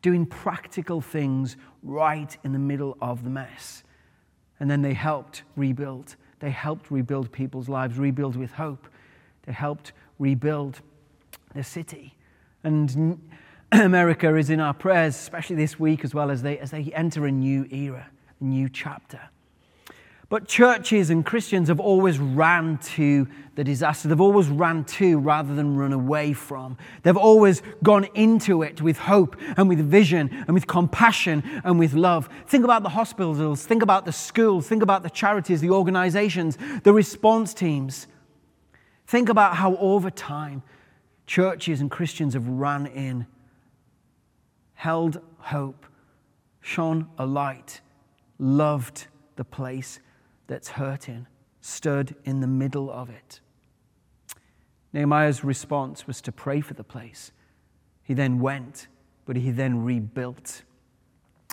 doing 0.02 0.25
practical 0.25 1.00
things 1.00 1.56
right 1.82 2.37
in 2.44 2.52
the 2.52 2.58
middle 2.58 2.96
of 3.00 3.25
the 3.25 3.30
mess. 3.30 3.82
And 4.60 4.70
then 4.70 4.82
they 4.82 4.94
helped 4.94 5.42
rebuild. 5.56 6.16
They 6.38 6.50
helped 6.50 6.90
rebuild 6.90 7.32
people's 7.32 7.68
lives, 7.68 7.99
rebuild 7.99 8.37
with 8.37 8.52
hope. 8.52 8.88
They 9.42 9.52
helped 9.52 9.92
rebuild 10.18 10.80
the 11.54 11.64
city. 11.64 12.14
And 12.62 13.20
America 13.73 14.35
is 14.37 14.50
in 14.50 14.61
our 14.61 14.75
prayers, 14.75 15.16
especially 15.16 15.56
this 15.56 15.78
week, 15.78 16.04
as 16.04 16.14
well 16.14 16.30
as 16.30 16.42
they, 16.42 16.59
as 16.59 16.70
they 16.70 16.85
enter 16.94 17.26
a 17.26 17.32
new 17.32 17.66
era, 17.70 18.09
a 18.40 18.44
new 18.44 18.68
chapter. 18.68 19.20
But 20.30 20.47
churches 20.47 21.11
and 21.11 21.26
Christians 21.26 21.66
have 21.66 21.80
always 21.80 22.20
ran 22.20 22.78
to 22.94 23.26
the 23.56 23.64
disaster. 23.64 24.06
They've 24.06 24.20
always 24.20 24.47
ran 24.47 24.85
to 24.85 25.18
rather 25.18 25.56
than 25.56 25.76
run 25.76 25.92
away 25.92 26.35
from. 26.35 26.78
They've 27.02 27.16
always 27.16 27.62
gone 27.82 28.06
into 28.14 28.62
it 28.62 28.80
with 28.80 28.97
hope 28.97 29.35
and 29.56 29.68
with 29.68 29.80
vision 29.80 30.30
and 30.47 30.54
with 30.54 30.68
compassion 30.68 31.42
and 31.64 31.80
with 31.80 31.94
love. 31.94 32.28
Think 32.47 32.62
about 32.62 32.85
the 32.85 32.90
hospitals, 32.90 33.66
think 33.66 33.82
about 33.82 34.04
the 34.04 34.12
schools, 34.12 34.68
think 34.68 34.85
about 34.85 35.02
the 35.02 35.11
charities, 35.11 35.61
the 35.61 35.70
organizations, 35.70 36.56
the 36.85 36.92
response 36.92 37.52
teams. 37.52 38.06
Think 39.11 39.29
about 39.29 39.57
how 39.57 39.75
over 39.79 40.09
time 40.09 40.62
churches 41.26 41.81
and 41.81 41.90
Christians 41.90 42.35
have 42.35 42.47
ran 42.47 42.87
in, 42.87 43.26
held 44.75 45.21
hope, 45.38 45.85
shone 46.61 47.09
a 47.19 47.26
light, 47.26 47.81
loved 48.38 49.09
the 49.35 49.43
place 49.43 49.99
that's 50.47 50.69
hurting 50.69 51.26
stood 51.61 52.14
in 52.25 52.38
the 52.38 52.47
middle 52.47 52.88
of 52.88 53.11
it. 53.11 53.40
Nehemiah's 54.93 55.43
response 55.43 56.07
was 56.07 56.21
to 56.21 56.31
pray 56.31 56.61
for 56.61 56.75
the 56.75 56.85
place. 56.85 57.33
He 58.05 58.14
then 58.14 58.38
went, 58.38 58.87
but 59.25 59.35
he 59.35 59.50
then 59.50 59.83
rebuilt. 59.83 60.62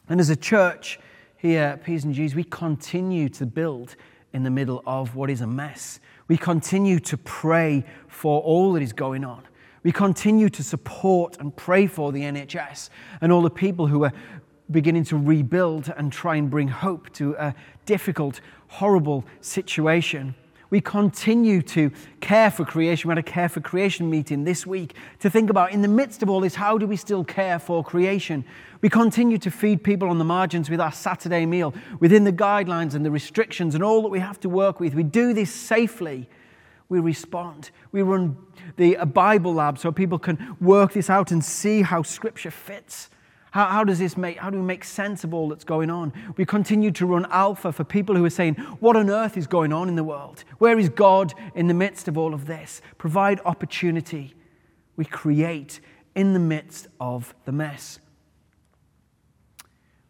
And 0.08 0.20
as 0.20 0.30
a 0.30 0.36
church 0.36 1.00
here 1.38 1.64
at 1.64 1.84
P's 1.84 2.04
and 2.04 2.14
G's, 2.14 2.36
we 2.36 2.44
continue 2.44 3.30
to 3.30 3.48
build 3.48 3.96
in 4.34 4.44
the 4.44 4.50
middle 4.50 4.84
of 4.86 5.16
what 5.16 5.30
is 5.30 5.42
a 5.42 5.48
mess. 5.48 6.00
We 6.28 6.38
continue 6.38 7.00
to 7.00 7.18
pray 7.18 7.86
for 8.08 8.42
all 8.42 8.74
that 8.74 8.84
is 8.84 8.94
going 8.94 9.24
on. 9.24 9.44
We 9.84 9.92
continue 9.92 10.50
to 10.50 10.64
support 10.64 11.38
and 11.40 11.56
pray 11.56 11.88
for 11.88 12.12
the 12.12 12.22
NHS 12.22 12.90
and 13.22 13.32
all 13.32 13.42
the 13.42 13.50
people 13.50 13.88
who 13.88 14.04
are 14.04 14.14
beginning 14.70 15.06
to 15.06 15.18
rebuild 15.18 15.94
and 15.96 16.12
try 16.12 16.36
and 16.36 16.50
bring 16.50 16.68
hope 16.68 17.12
to 17.14 17.36
a 17.36 17.56
difficult, 17.86 18.42
horrible 18.68 19.26
situation. 19.40 20.36
We 20.70 20.82
continue 20.82 21.62
to 21.64 21.92
care 22.20 22.52
for 22.52 22.66
creation. 22.66 23.08
We 23.08 23.12
had 23.12 23.18
a 23.18 23.24
care 23.24 23.48
for 23.48 23.62
creation 23.62 24.10
meeting 24.10 24.44
this 24.44 24.68
week 24.68 24.96
to 25.20 25.30
think 25.30 25.50
about, 25.50 25.72
in 25.72 25.82
the 25.82 25.88
midst 25.88 26.22
of 26.24 26.30
all 26.30 26.42
this, 26.42 26.56
how 26.56 26.78
do 26.78 26.86
we 26.86 26.98
still 26.98 27.24
care 27.24 27.58
for 27.58 27.84
creation? 27.84 28.44
We 28.82 28.90
continue 28.90 29.38
to 29.40 29.50
feed 29.50 29.84
people 29.84 30.10
on 30.10 30.18
the 30.18 30.26
margins 30.26 30.70
with 30.70 30.82
our 30.82 30.92
Saturday 30.92 31.46
meal 31.46 31.74
within 32.00 32.26
the 32.26 32.34
guidelines 32.34 32.96
and 32.96 33.06
the 33.06 33.12
restrictions 33.12 33.76
and 33.76 33.84
all 33.84 34.02
that 34.02 34.10
we 34.10 34.20
have 34.20 34.40
to 34.42 34.50
work 34.50 34.80
with. 34.80 34.94
We 34.94 35.04
do 35.04 35.34
this 35.34 35.54
safely. 35.54 36.30
We 36.90 37.00
respond. 37.00 37.72
We 37.92 38.02
run 38.02 38.38
the 38.76 38.96
Bible 39.14 39.54
lab 39.54 39.78
so 39.78 39.92
people 39.92 40.20
can 40.20 40.58
work 40.62 40.94
this 40.94 41.10
out 41.10 41.32
and 41.32 41.44
see 41.44 41.82
how 41.82 42.04
Scripture 42.04 42.52
fits 42.52 43.10
how, 43.58 43.66
how, 43.66 43.84
does 43.84 43.98
this 43.98 44.16
make, 44.16 44.38
how 44.38 44.52
do 44.52 44.60
we 44.60 44.64
make 44.64 44.84
sense 44.84 45.24
of 45.24 45.34
all 45.34 45.50
that's 45.50 45.64
going 45.64 45.90
on? 45.90 46.14
We 46.38 46.46
continue 46.46 46.92
to 46.92 47.08
run 47.08 47.26
Alpha 47.32 47.72
for 47.72 47.84
people 47.84 48.16
who 48.16 48.24
are 48.24 48.30
saying, 48.30 48.54
What 48.80 48.96
on 48.96 49.10
earth 49.10 49.36
is 49.36 49.48
going 49.48 49.74
on 49.74 49.90
in 49.90 49.96
the 49.96 50.04
world? 50.04 50.44
Where 50.60 50.78
is 50.78 50.90
God 50.90 51.34
in 51.56 51.66
the 51.66 51.74
midst 51.74 52.08
of 52.08 52.20
all 52.20 52.36
of 52.36 52.46
this? 52.46 52.84
Provide 53.00 53.42
opportunity. 53.46 54.36
We 54.96 55.06
create 55.06 55.80
in 56.14 56.34
the 56.34 56.40
midst 56.40 56.88
of 57.00 57.34
the 57.46 57.52
mess. 57.52 57.98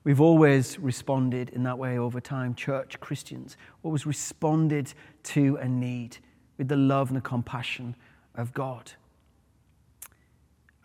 We've 0.03 0.19
always 0.19 0.77
responded 0.77 1.49
in 1.51 1.63
that 1.63 1.77
way 1.77 1.97
over 1.97 2.19
time, 2.19 2.53
church 2.53 2.99
Christians, 2.99 3.55
always 3.81 4.05
responded 4.05 4.93
to 5.23 5.55
a 5.61 5.69
need 5.69 6.17
with 6.57 6.67
the 6.67 6.75
love 6.75 7.11
and 7.11 7.15
the 7.15 7.21
compassion 7.21 7.95
of 8.35 8.53
God. 8.53 8.91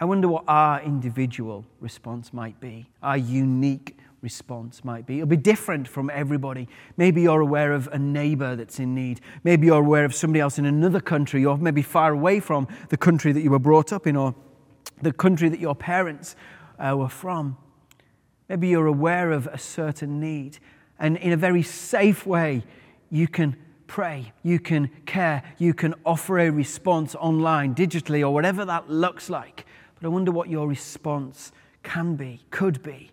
I 0.02 0.04
wonder 0.04 0.26
what 0.26 0.42
our 0.48 0.82
individual 0.82 1.64
response 1.78 2.32
might 2.32 2.58
be, 2.58 2.88
our 3.04 3.16
unique 3.16 3.96
response 4.20 4.84
might 4.84 5.06
be. 5.06 5.18
It'll 5.18 5.28
be 5.28 5.36
different 5.36 5.86
from 5.86 6.10
everybody. 6.10 6.66
Maybe 6.96 7.22
you're 7.22 7.40
aware 7.40 7.72
of 7.72 7.86
a 7.92 8.00
neighbor 8.00 8.56
that's 8.56 8.80
in 8.80 8.96
need. 8.96 9.20
Maybe 9.44 9.68
you're 9.68 9.78
aware 9.78 10.04
of 10.04 10.12
somebody 10.12 10.40
else 10.40 10.58
in 10.58 10.66
another 10.66 10.98
country, 10.98 11.44
or 11.44 11.56
maybe 11.56 11.82
far 11.82 12.12
away 12.12 12.40
from 12.40 12.66
the 12.88 12.96
country 12.96 13.30
that 13.30 13.42
you 13.42 13.50
were 13.52 13.60
brought 13.60 13.92
up 13.92 14.08
in, 14.08 14.16
or 14.16 14.34
the 15.02 15.12
country 15.12 15.48
that 15.48 15.60
your 15.60 15.76
parents 15.76 16.34
uh, 16.80 16.96
were 16.96 17.08
from. 17.08 17.56
Maybe 18.48 18.66
you're 18.66 18.88
aware 18.88 19.30
of 19.30 19.46
a 19.46 19.56
certain 19.56 20.18
need, 20.18 20.58
and 20.98 21.16
in 21.16 21.30
a 21.30 21.36
very 21.36 21.62
safe 21.62 22.26
way, 22.26 22.64
you 23.08 23.28
can 23.28 23.54
pray, 23.86 24.32
you 24.42 24.58
can 24.58 24.90
care, 25.06 25.44
you 25.58 25.72
can 25.72 25.94
offer 26.04 26.40
a 26.40 26.50
response 26.50 27.14
online, 27.14 27.72
digitally, 27.72 28.20
or 28.20 28.34
whatever 28.34 28.64
that 28.64 28.90
looks 28.90 29.30
like. 29.30 29.64
But 30.02 30.08
I 30.08 30.10
wonder 30.10 30.32
what 30.32 30.48
your 30.48 30.66
response 30.66 31.52
can 31.84 32.16
be, 32.16 32.40
could 32.50 32.82
be. 32.82 33.12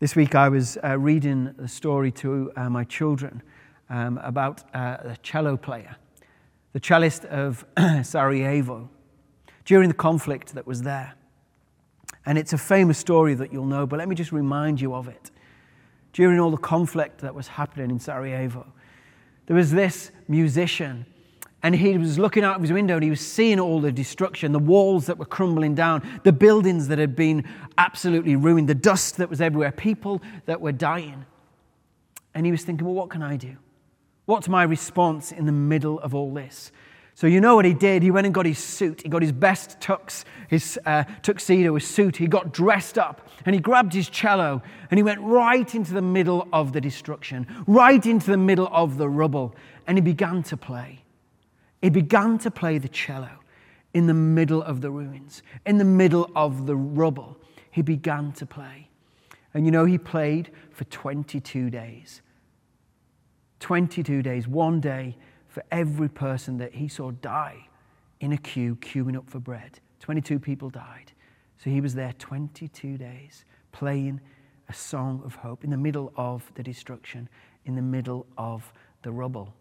This 0.00 0.16
week 0.16 0.34
I 0.34 0.48
was 0.48 0.76
uh, 0.82 0.98
reading 0.98 1.54
a 1.58 1.68
story 1.68 2.10
to 2.10 2.50
uh, 2.56 2.68
my 2.68 2.82
children 2.82 3.40
um, 3.88 4.18
about 4.18 4.64
uh, 4.74 4.96
a 5.04 5.16
cello 5.22 5.56
player, 5.56 5.94
the 6.72 6.80
cellist 6.80 7.24
of 7.26 7.64
Sarajevo, 8.02 8.90
during 9.64 9.88
the 9.88 9.94
conflict 9.94 10.56
that 10.56 10.66
was 10.66 10.82
there. 10.82 11.14
And 12.26 12.36
it's 12.36 12.52
a 12.52 12.58
famous 12.58 12.98
story 12.98 13.34
that 13.34 13.52
you'll 13.52 13.66
know, 13.66 13.86
but 13.86 14.00
let 14.00 14.08
me 14.08 14.16
just 14.16 14.32
remind 14.32 14.80
you 14.80 14.92
of 14.92 15.06
it. 15.06 15.30
During 16.12 16.40
all 16.40 16.50
the 16.50 16.56
conflict 16.56 17.20
that 17.20 17.32
was 17.32 17.46
happening 17.46 17.90
in 17.90 18.00
Sarajevo, 18.00 18.66
there 19.46 19.54
was 19.54 19.70
this 19.70 20.10
musician 20.26 21.06
and 21.64 21.74
he 21.74 21.96
was 21.96 22.18
looking 22.18 22.44
out 22.44 22.56
of 22.56 22.60
his 22.60 22.72
window 22.72 22.94
and 22.94 23.02
he 23.02 23.08
was 23.08 23.22
seeing 23.22 23.58
all 23.58 23.80
the 23.80 23.90
destruction, 23.90 24.52
the 24.52 24.58
walls 24.58 25.06
that 25.06 25.16
were 25.16 25.24
crumbling 25.24 25.74
down, 25.74 26.06
the 26.22 26.32
buildings 26.32 26.88
that 26.88 26.98
had 26.98 27.16
been 27.16 27.48
absolutely 27.78 28.36
ruined, 28.36 28.68
the 28.68 28.74
dust 28.74 29.16
that 29.16 29.30
was 29.30 29.40
everywhere, 29.40 29.72
people 29.72 30.20
that 30.44 30.60
were 30.60 30.72
dying. 30.72 31.24
And 32.34 32.44
he 32.44 32.52
was 32.52 32.64
thinking, 32.64 32.86
well, 32.86 32.94
what 32.94 33.08
can 33.08 33.22
I 33.22 33.36
do? 33.36 33.56
What's 34.26 34.46
my 34.46 34.62
response 34.62 35.32
in 35.32 35.46
the 35.46 35.52
middle 35.52 35.98
of 36.00 36.14
all 36.14 36.34
this? 36.34 36.70
So, 37.14 37.26
you 37.26 37.40
know 37.40 37.56
what 37.56 37.64
he 37.64 37.72
did? 37.72 38.02
He 38.02 38.10
went 38.10 38.26
and 38.26 38.34
got 38.34 38.44
his 38.44 38.58
suit. 38.58 39.00
He 39.00 39.08
got 39.08 39.22
his 39.22 39.32
best 39.32 39.80
tux, 39.80 40.24
his 40.48 40.78
uh, 40.84 41.04
tuxedo, 41.22 41.76
his 41.76 41.86
suit. 41.86 42.18
He 42.18 42.26
got 42.26 42.52
dressed 42.52 42.98
up 42.98 43.26
and 43.46 43.54
he 43.54 43.60
grabbed 43.60 43.94
his 43.94 44.10
cello 44.10 44.60
and 44.90 44.98
he 44.98 45.02
went 45.02 45.20
right 45.22 45.74
into 45.74 45.94
the 45.94 46.02
middle 46.02 46.46
of 46.52 46.74
the 46.74 46.80
destruction, 46.82 47.46
right 47.66 48.04
into 48.04 48.30
the 48.30 48.36
middle 48.36 48.68
of 48.70 48.98
the 48.98 49.08
rubble, 49.08 49.54
and 49.86 49.96
he 49.96 50.02
began 50.02 50.42
to 50.42 50.58
play. 50.58 51.03
He 51.84 51.90
began 51.90 52.38
to 52.38 52.50
play 52.50 52.78
the 52.78 52.88
cello 52.88 53.28
in 53.92 54.06
the 54.06 54.14
middle 54.14 54.62
of 54.62 54.80
the 54.80 54.90
ruins, 54.90 55.42
in 55.66 55.76
the 55.76 55.84
middle 55.84 56.30
of 56.34 56.64
the 56.64 56.74
rubble. 56.74 57.36
He 57.70 57.82
began 57.82 58.32
to 58.32 58.46
play. 58.46 58.88
And 59.52 59.66
you 59.66 59.70
know, 59.70 59.84
he 59.84 59.98
played 59.98 60.50
for 60.70 60.84
22 60.84 61.68
days. 61.68 62.22
22 63.60 64.22
days, 64.22 64.48
one 64.48 64.80
day 64.80 65.18
for 65.46 65.62
every 65.70 66.08
person 66.08 66.56
that 66.56 66.72
he 66.72 66.88
saw 66.88 67.10
die 67.10 67.68
in 68.18 68.32
a 68.32 68.38
queue, 68.38 68.76
queuing 68.76 69.14
up 69.14 69.28
for 69.28 69.38
bread. 69.38 69.78
22 70.00 70.38
people 70.38 70.70
died. 70.70 71.12
So 71.58 71.68
he 71.68 71.82
was 71.82 71.94
there 71.94 72.14
22 72.14 72.96
days 72.96 73.44
playing 73.72 74.22
a 74.70 74.72
song 74.72 75.20
of 75.22 75.34
hope 75.34 75.64
in 75.64 75.68
the 75.68 75.76
middle 75.76 76.14
of 76.16 76.50
the 76.54 76.62
destruction, 76.62 77.28
in 77.66 77.74
the 77.74 77.82
middle 77.82 78.24
of 78.38 78.72
the 79.02 79.12
rubble. 79.12 79.52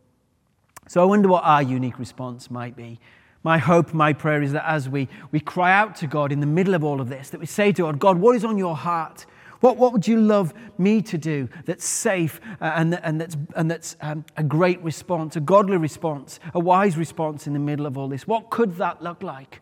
So 0.87 1.01
I 1.01 1.05
wonder 1.05 1.29
what 1.29 1.43
our 1.43 1.63
unique 1.63 1.99
response 1.99 2.51
might 2.51 2.75
be. 2.75 2.99
My 3.43 3.57
hope, 3.57 3.93
my 3.93 4.13
prayer 4.13 4.41
is 4.41 4.53
that 4.53 4.65
as 4.65 4.87
we, 4.87 5.09
we 5.31 5.39
cry 5.39 5.73
out 5.73 5.95
to 5.97 6.07
God 6.07 6.31
in 6.31 6.39
the 6.39 6.45
middle 6.45 6.73
of 6.73 6.83
all 6.83 7.01
of 7.01 7.09
this, 7.09 7.29
that 7.31 7.39
we 7.39 7.45
say 7.45 7.71
to 7.73 7.83
God, 7.83 7.99
God, 7.99 8.17
what 8.17 8.35
is 8.35 8.45
on 8.45 8.57
your 8.57 8.75
heart? 8.75 9.25
What, 9.59 9.77
what 9.77 9.93
would 9.93 10.07
you 10.07 10.19
love 10.19 10.53
me 10.77 11.01
to 11.03 11.17
do 11.17 11.49
that's 11.65 11.85
safe 11.85 12.39
uh, 12.61 12.73
and, 12.75 12.95
and 12.95 13.19
that's, 13.19 13.37
and 13.55 13.71
that's 13.71 13.95
um, 14.01 14.25
a 14.37 14.43
great 14.43 14.81
response, 14.81 15.35
a 15.35 15.39
godly 15.39 15.77
response, 15.77 16.39
a 16.53 16.59
wise 16.59 16.97
response 16.97 17.47
in 17.47 17.53
the 17.53 17.59
middle 17.59 17.85
of 17.85 17.97
all 17.97 18.07
this? 18.07 18.27
What 18.27 18.49
could 18.49 18.75
that 18.77 19.01
look 19.01 19.23
like? 19.23 19.61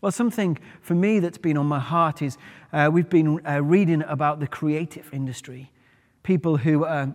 Well, 0.00 0.12
something 0.12 0.58
for 0.82 0.94
me 0.94 1.18
that's 1.18 1.38
been 1.38 1.56
on 1.56 1.66
my 1.66 1.80
heart 1.80 2.20
is 2.20 2.36
uh, 2.72 2.90
we've 2.92 3.08
been 3.08 3.40
uh, 3.46 3.62
reading 3.62 4.02
about 4.02 4.40
the 4.40 4.46
creative 4.46 5.08
industry, 5.12 5.70
people 6.22 6.58
who 6.58 6.84
uh, 6.84 7.08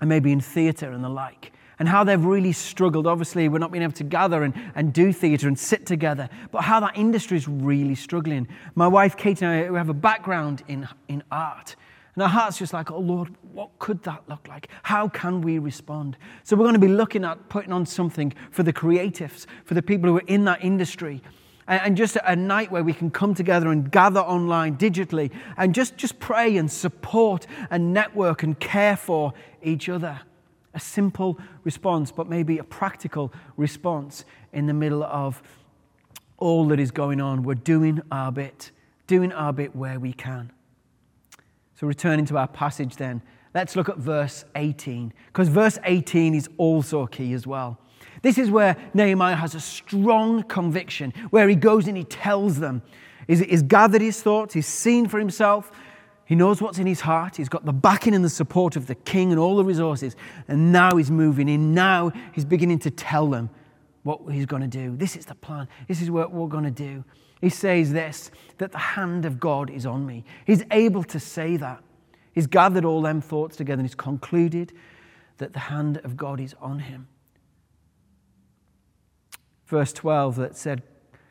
are 0.00 0.06
maybe 0.06 0.30
in 0.30 0.40
theatre 0.40 0.92
and 0.92 1.02
the 1.02 1.08
like 1.08 1.52
and 1.80 1.88
how 1.88 2.04
they've 2.04 2.24
really 2.24 2.52
struggled. 2.52 3.06
Obviously, 3.06 3.48
we're 3.48 3.58
not 3.58 3.72
being 3.72 3.82
able 3.82 3.94
to 3.94 4.04
gather 4.04 4.44
and, 4.44 4.54
and 4.74 4.92
do 4.92 5.12
theatre 5.12 5.48
and 5.48 5.58
sit 5.58 5.86
together, 5.86 6.28
but 6.52 6.62
how 6.62 6.78
that 6.78 6.96
industry 6.96 7.38
is 7.38 7.48
really 7.48 7.94
struggling. 7.94 8.46
My 8.74 8.86
wife, 8.86 9.16
Kate, 9.16 9.42
and 9.42 9.50
I 9.50 9.70
we 9.70 9.78
have 9.78 9.88
a 9.88 9.94
background 9.94 10.62
in, 10.68 10.86
in 11.08 11.24
art. 11.32 11.74
And 12.14 12.22
our 12.22 12.28
heart's 12.28 12.58
just 12.58 12.74
like, 12.74 12.90
oh 12.90 12.98
Lord, 12.98 13.34
what 13.52 13.70
could 13.78 14.02
that 14.02 14.22
look 14.28 14.46
like? 14.46 14.68
How 14.82 15.08
can 15.08 15.40
we 15.40 15.58
respond? 15.58 16.18
So 16.42 16.54
we're 16.54 16.64
going 16.64 16.74
to 16.74 16.80
be 16.80 16.88
looking 16.88 17.24
at 17.24 17.48
putting 17.48 17.72
on 17.72 17.86
something 17.86 18.34
for 18.50 18.62
the 18.62 18.74
creatives, 18.74 19.46
for 19.64 19.72
the 19.72 19.82
people 19.82 20.10
who 20.10 20.18
are 20.18 20.26
in 20.26 20.44
that 20.44 20.62
industry. 20.62 21.22
And 21.66 21.96
just 21.96 22.18
a 22.24 22.34
night 22.36 22.70
where 22.70 22.82
we 22.82 22.92
can 22.92 23.10
come 23.10 23.32
together 23.32 23.70
and 23.70 23.90
gather 23.90 24.20
online 24.20 24.76
digitally 24.76 25.30
and 25.56 25.72
just, 25.72 25.96
just 25.96 26.18
pray 26.18 26.56
and 26.56 26.70
support 26.70 27.46
and 27.70 27.94
network 27.94 28.42
and 28.42 28.58
care 28.58 28.96
for 28.96 29.32
each 29.62 29.88
other. 29.88 30.20
A 30.74 30.80
simple 30.80 31.38
response, 31.64 32.12
but 32.12 32.28
maybe 32.28 32.58
a 32.58 32.64
practical 32.64 33.32
response 33.56 34.24
in 34.52 34.66
the 34.66 34.74
middle 34.74 35.02
of 35.02 35.42
all 36.38 36.66
that 36.68 36.80
is 36.80 36.90
going 36.90 37.20
on. 37.20 37.42
We're 37.42 37.54
doing 37.54 38.00
our 38.10 38.30
bit, 38.30 38.70
doing 39.06 39.32
our 39.32 39.52
bit 39.52 39.74
where 39.74 39.98
we 39.98 40.12
can. 40.12 40.52
So, 41.74 41.86
returning 41.86 42.26
to 42.26 42.38
our 42.38 42.48
passage 42.48 42.96
then, 42.96 43.22
let's 43.54 43.74
look 43.74 43.88
at 43.88 43.98
verse 43.98 44.44
18, 44.54 45.12
because 45.26 45.48
verse 45.48 45.78
18 45.84 46.34
is 46.34 46.48
also 46.56 47.06
key 47.06 47.32
as 47.32 47.46
well. 47.46 47.78
This 48.22 48.38
is 48.38 48.50
where 48.50 48.76
Nehemiah 48.94 49.36
has 49.36 49.54
a 49.54 49.60
strong 49.60 50.42
conviction, 50.42 51.12
where 51.30 51.48
he 51.48 51.54
goes 51.54 51.88
and 51.88 51.96
he 51.96 52.04
tells 52.04 52.58
them, 52.58 52.82
he's, 53.26 53.40
he's 53.40 53.62
gathered 53.62 54.02
his 54.02 54.22
thoughts, 54.22 54.54
he's 54.54 54.66
seen 54.66 55.08
for 55.08 55.18
himself 55.18 55.72
he 56.30 56.36
knows 56.36 56.62
what's 56.62 56.78
in 56.78 56.86
his 56.86 57.00
heart. 57.00 57.38
He's 57.38 57.48
got 57.48 57.64
the 57.64 57.72
backing 57.72 58.14
and 58.14 58.24
the 58.24 58.30
support 58.30 58.76
of 58.76 58.86
the 58.86 58.94
king 58.94 59.32
and 59.32 59.40
all 59.40 59.56
the 59.56 59.64
resources. 59.64 60.14
And 60.46 60.70
now 60.70 60.94
he's 60.94 61.10
moving 61.10 61.48
in. 61.48 61.74
Now 61.74 62.12
he's 62.32 62.44
beginning 62.44 62.78
to 62.80 62.90
tell 62.92 63.26
them 63.26 63.50
what 64.04 64.20
he's 64.30 64.46
going 64.46 64.62
to 64.62 64.68
do. 64.68 64.96
This 64.96 65.16
is 65.16 65.26
the 65.26 65.34
plan. 65.34 65.66
This 65.88 66.00
is 66.00 66.08
what 66.08 66.30
we're 66.30 66.46
going 66.46 66.62
to 66.62 66.70
do. 66.70 67.02
He 67.40 67.48
says 67.48 67.92
this 67.92 68.30
that 68.58 68.70
the 68.70 68.78
hand 68.78 69.24
of 69.24 69.40
God 69.40 69.70
is 69.70 69.84
on 69.84 70.06
me. 70.06 70.22
He's 70.46 70.62
able 70.70 71.02
to 71.02 71.18
say 71.18 71.56
that. 71.56 71.82
He's 72.32 72.46
gathered 72.46 72.84
all 72.84 73.02
them 73.02 73.20
thoughts 73.20 73.56
together 73.56 73.80
and 73.80 73.88
he's 73.88 73.96
concluded 73.96 74.72
that 75.38 75.52
the 75.52 75.58
hand 75.58 76.00
of 76.04 76.16
God 76.16 76.38
is 76.38 76.54
on 76.60 76.78
him. 76.78 77.08
Verse 79.66 79.92
12 79.92 80.36
that 80.36 80.56
said, 80.56 80.84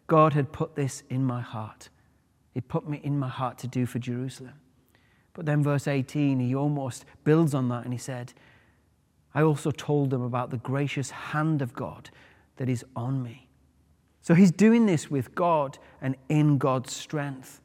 God 0.07 0.33
had 0.33 0.51
put 0.51 0.75
this 0.75 1.03
in 1.09 1.23
my 1.23 1.39
heart. 1.39 1.87
He 2.53 2.59
put 2.59 2.85
me 2.85 2.99
in 3.01 3.17
my 3.17 3.29
heart 3.29 3.57
to 3.59 3.67
do 3.67 3.85
for 3.85 3.99
Jerusalem. 3.99 4.55
But 5.33 5.45
then, 5.45 5.63
verse 5.63 5.87
18, 5.87 6.39
he 6.39 6.55
almost 6.55 7.05
builds 7.23 7.53
on 7.53 7.69
that 7.69 7.83
and 7.83 7.93
he 7.93 7.99
said, 7.99 8.33
I 9.33 9.41
also 9.41 9.71
told 9.71 10.09
them 10.09 10.21
about 10.21 10.49
the 10.49 10.57
gracious 10.57 11.11
hand 11.11 11.61
of 11.61 11.73
God 11.73 12.09
that 12.57 12.67
is 12.67 12.83
on 12.95 13.21
me. 13.21 13.47
So 14.21 14.33
he's 14.33 14.51
doing 14.51 14.85
this 14.85 15.09
with 15.09 15.33
God 15.35 15.77
and 16.01 16.15
in 16.27 16.57
God's 16.57 16.93
strength. 16.93 17.61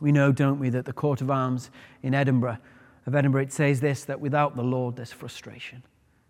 We 0.00 0.12
know, 0.12 0.32
don't 0.32 0.58
we, 0.58 0.70
that 0.70 0.86
the 0.86 0.92
coat 0.92 1.20
of 1.20 1.30
arms 1.30 1.70
in 2.02 2.14
Edinburgh, 2.14 2.58
of 3.06 3.14
Edinburgh, 3.14 3.42
it 3.42 3.52
says 3.52 3.80
this 3.80 4.04
that 4.04 4.20
without 4.20 4.56
the 4.56 4.62
Lord, 4.62 4.96
there's 4.96 5.12
frustration. 5.12 5.82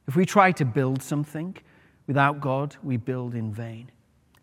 If 0.09 0.17
we 0.17 0.27
try 0.27 0.51
to 0.53 0.65
build 0.65 1.03
something 1.03 1.57
without 2.07 2.41
God, 2.41 2.77
we 2.83 2.97
build 2.97 3.35
in 3.35 3.53
vain. 3.53 3.91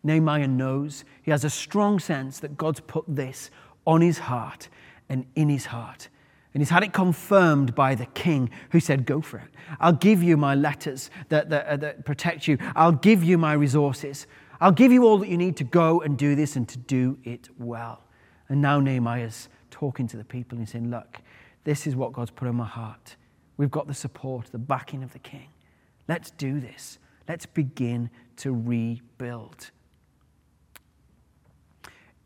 Nehemiah 0.02 0.48
knows, 0.48 1.04
he 1.22 1.30
has 1.30 1.44
a 1.44 1.50
strong 1.50 1.98
sense 1.98 2.38
that 2.40 2.56
God's 2.56 2.80
put 2.80 3.04
this 3.06 3.50
on 3.86 4.00
his 4.00 4.18
heart 4.18 4.68
and 5.08 5.26
in 5.34 5.48
his 5.48 5.66
heart. 5.66 6.08
And 6.54 6.62
he's 6.62 6.70
had 6.70 6.82
it 6.82 6.92
confirmed 6.92 7.74
by 7.74 7.94
the 7.94 8.06
king 8.06 8.50
who 8.70 8.80
said, 8.80 9.06
Go 9.06 9.20
for 9.20 9.38
it. 9.38 9.50
I'll 9.80 9.92
give 9.92 10.22
you 10.22 10.36
my 10.36 10.54
letters 10.54 11.10
that, 11.28 11.50
that, 11.50 11.66
uh, 11.66 11.76
that 11.76 12.04
protect 12.04 12.48
you. 12.48 12.58
I'll 12.74 12.92
give 12.92 13.22
you 13.22 13.38
my 13.38 13.52
resources. 13.52 14.26
I'll 14.60 14.72
give 14.72 14.90
you 14.90 15.04
all 15.04 15.18
that 15.18 15.28
you 15.28 15.36
need 15.36 15.56
to 15.58 15.64
go 15.64 16.00
and 16.00 16.18
do 16.18 16.34
this 16.34 16.56
and 16.56 16.68
to 16.68 16.78
do 16.78 17.18
it 17.22 17.48
well. 17.58 18.02
And 18.48 18.60
now 18.60 18.80
Nehemiah's 18.80 19.48
talking 19.70 20.08
to 20.08 20.16
the 20.16 20.24
people 20.24 20.58
and 20.58 20.68
saying, 20.68 20.90
Look, 20.90 21.18
this 21.64 21.86
is 21.86 21.94
what 21.94 22.12
God's 22.12 22.30
put 22.30 22.48
in 22.48 22.54
my 22.56 22.66
heart. 22.66 23.16
We've 23.56 23.70
got 23.70 23.86
the 23.86 23.94
support, 23.94 24.46
the 24.50 24.58
backing 24.58 25.02
of 25.02 25.12
the 25.12 25.18
king. 25.18 25.48
Let's 26.08 26.30
do 26.30 26.60
this. 26.60 26.98
Let's 27.28 27.44
begin 27.44 28.08
to 28.36 28.52
rebuild. 28.52 29.70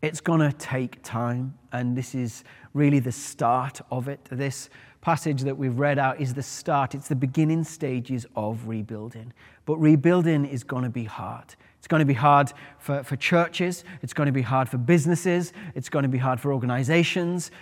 It's 0.02 0.20
going 0.20 0.40
to 0.40 0.52
take 0.52 1.00
time, 1.04 1.56
and 1.70 1.96
this 1.96 2.12
is 2.12 2.42
really 2.74 2.98
the 2.98 3.12
start 3.12 3.80
of 3.92 4.08
it. 4.08 4.24
This 4.32 4.68
passage 5.00 5.42
that 5.42 5.56
we've 5.56 5.78
read 5.78 5.96
out 5.96 6.20
is 6.20 6.34
the 6.34 6.42
start, 6.42 6.96
it's 6.96 7.06
the 7.06 7.14
beginning 7.14 7.62
stages 7.62 8.26
of 8.34 8.66
rebuilding. 8.66 9.32
But 9.64 9.76
rebuilding 9.76 10.44
is 10.44 10.64
going 10.64 10.82
to 10.82 10.90
be 10.90 11.04
hard. 11.04 11.54
It's 11.78 11.86
going 11.86 12.00
to 12.00 12.06
be 12.06 12.14
hard 12.14 12.52
for, 12.78 13.04
for 13.04 13.14
churches, 13.14 13.84
it's 14.02 14.12
going 14.12 14.26
to 14.26 14.32
be 14.32 14.42
hard 14.42 14.68
for 14.68 14.76
businesses, 14.76 15.52
it's 15.76 15.88
going 15.88 16.02
to 16.02 16.08
be 16.08 16.18
hard 16.18 16.40
for 16.40 16.52
organizations 16.52 17.52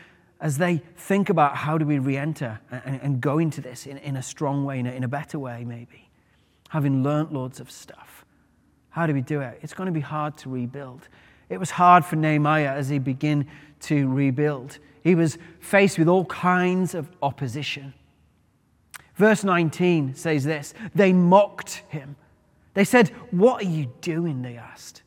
as 0.41 0.57
they 0.57 0.79
think 0.97 1.29
about 1.29 1.57
how 1.57 1.77
do 1.77 1.85
we 1.85 1.99
re 1.99 2.17
enter 2.17 2.59
and, 2.71 3.01
and, 3.03 3.21
go 3.21 3.39
into 3.39 3.61
this 3.61 3.87
in, 3.87 3.99
in 3.99 4.17
a 4.17 4.23
strong 4.23 4.65
way, 4.65 4.79
in 4.79 4.87
a, 4.87 4.91
in 4.91 5.05
a 5.05 5.09
better 5.09 5.39
way, 5.39 5.65
maybe, 5.65 6.09
having 6.71 7.03
learnt 7.03 7.31
loads 7.33 7.61
of 7.61 7.71
stuff. 7.71 8.25
How 8.89 9.07
do 9.07 9.13
we 9.13 9.21
do 9.21 9.43
it? 9.43 9.59
It's 9.61 9.75
going 9.75 9.87
to 9.87 9.93
be 9.93 10.01
hard 10.01 10.39
to 10.39 10.49
rebuild. 10.49 11.09
It 11.51 11.59
was 11.59 11.73
hard 11.73 12.05
for 12.05 12.17
Nehemiah 12.17 12.73
as 12.73 12.89
he 12.89 12.99
began 12.99 13.47
to 13.81 14.09
rebuild. 14.09 14.79
He 15.03 15.15
was 15.15 15.37
faced 15.59 15.99
with 15.99 16.09
all 16.09 16.25
kinds 16.27 16.95
of 16.95 17.11
opposition. 17.23 17.93
Verse 19.17 19.45
19 19.45 20.15
says 20.15 20.45
this 20.45 20.73
They 20.95 21.13
mocked 21.13 21.83
him. 21.89 22.17
They 22.75 22.85
said, 22.85 23.09
What 23.31 23.63
are 23.63 23.69
you 23.69 23.93
doing? 24.01 24.43
They 24.43 24.57
asked. 24.57 25.03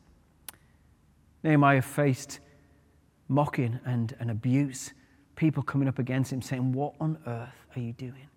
Nehemiah 1.43 1.81
faced 1.81 2.39
mocking 3.27 3.79
and, 3.85 4.15
and 4.19 4.29
abuse, 4.29 4.93
people 5.35 5.63
coming 5.63 5.87
up 5.87 5.97
against 5.97 6.31
him 6.31 6.41
saying, 6.41 6.73
What 6.73 6.93
on 6.99 7.17
earth 7.25 7.65
are 7.75 7.79
you 7.79 7.93
doing? 7.93 8.27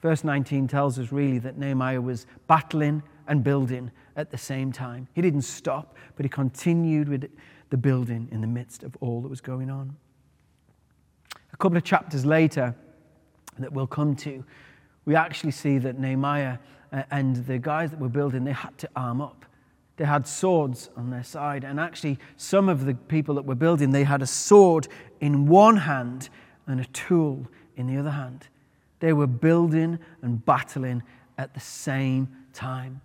Verse 0.00 0.24
19 0.24 0.68
tells 0.68 0.98
us 0.98 1.12
really 1.12 1.38
that 1.40 1.58
Nehemiah 1.58 2.00
was 2.00 2.26
battling 2.46 3.02
and 3.30 3.44
building 3.44 3.90
at 4.16 4.30
the 4.30 4.36
same 4.36 4.72
time. 4.72 5.08
He 5.14 5.22
didn't 5.22 5.42
stop, 5.42 5.96
but 6.16 6.24
he 6.26 6.28
continued 6.28 7.08
with 7.08 7.30
the 7.70 7.76
building 7.76 8.28
in 8.32 8.40
the 8.40 8.46
midst 8.46 8.82
of 8.82 8.96
all 9.00 9.22
that 9.22 9.28
was 9.28 9.40
going 9.40 9.70
on. 9.70 9.96
A 11.52 11.56
couple 11.56 11.78
of 11.78 11.84
chapters 11.84 12.26
later, 12.26 12.74
that 13.58 13.72
we'll 13.72 13.86
come 13.86 14.16
to, 14.16 14.44
we 15.04 15.14
actually 15.14 15.52
see 15.52 15.78
that 15.78 15.98
Nehemiah 15.98 16.58
uh, 16.92 17.04
and 17.12 17.36
the 17.46 17.58
guys 17.58 17.90
that 17.90 18.00
were 18.00 18.08
building, 18.08 18.42
they 18.42 18.52
had 18.52 18.76
to 18.78 18.88
arm 18.96 19.20
up. 19.20 19.46
They 19.96 20.04
had 20.04 20.26
swords 20.26 20.90
on 20.96 21.10
their 21.10 21.22
side. 21.22 21.62
And 21.62 21.78
actually, 21.78 22.18
some 22.36 22.68
of 22.68 22.84
the 22.84 22.94
people 22.94 23.36
that 23.36 23.44
were 23.44 23.54
building, 23.54 23.92
they 23.92 24.04
had 24.04 24.22
a 24.22 24.26
sword 24.26 24.88
in 25.20 25.46
one 25.46 25.76
hand 25.76 26.30
and 26.66 26.80
a 26.80 26.86
tool 26.86 27.46
in 27.76 27.86
the 27.86 27.96
other 27.96 28.10
hand. 28.10 28.48
They 28.98 29.12
were 29.12 29.28
building 29.28 30.00
and 30.22 30.44
battling 30.44 31.02
at 31.38 31.54
the 31.54 31.60
same 31.60 32.28
time. 32.52 33.00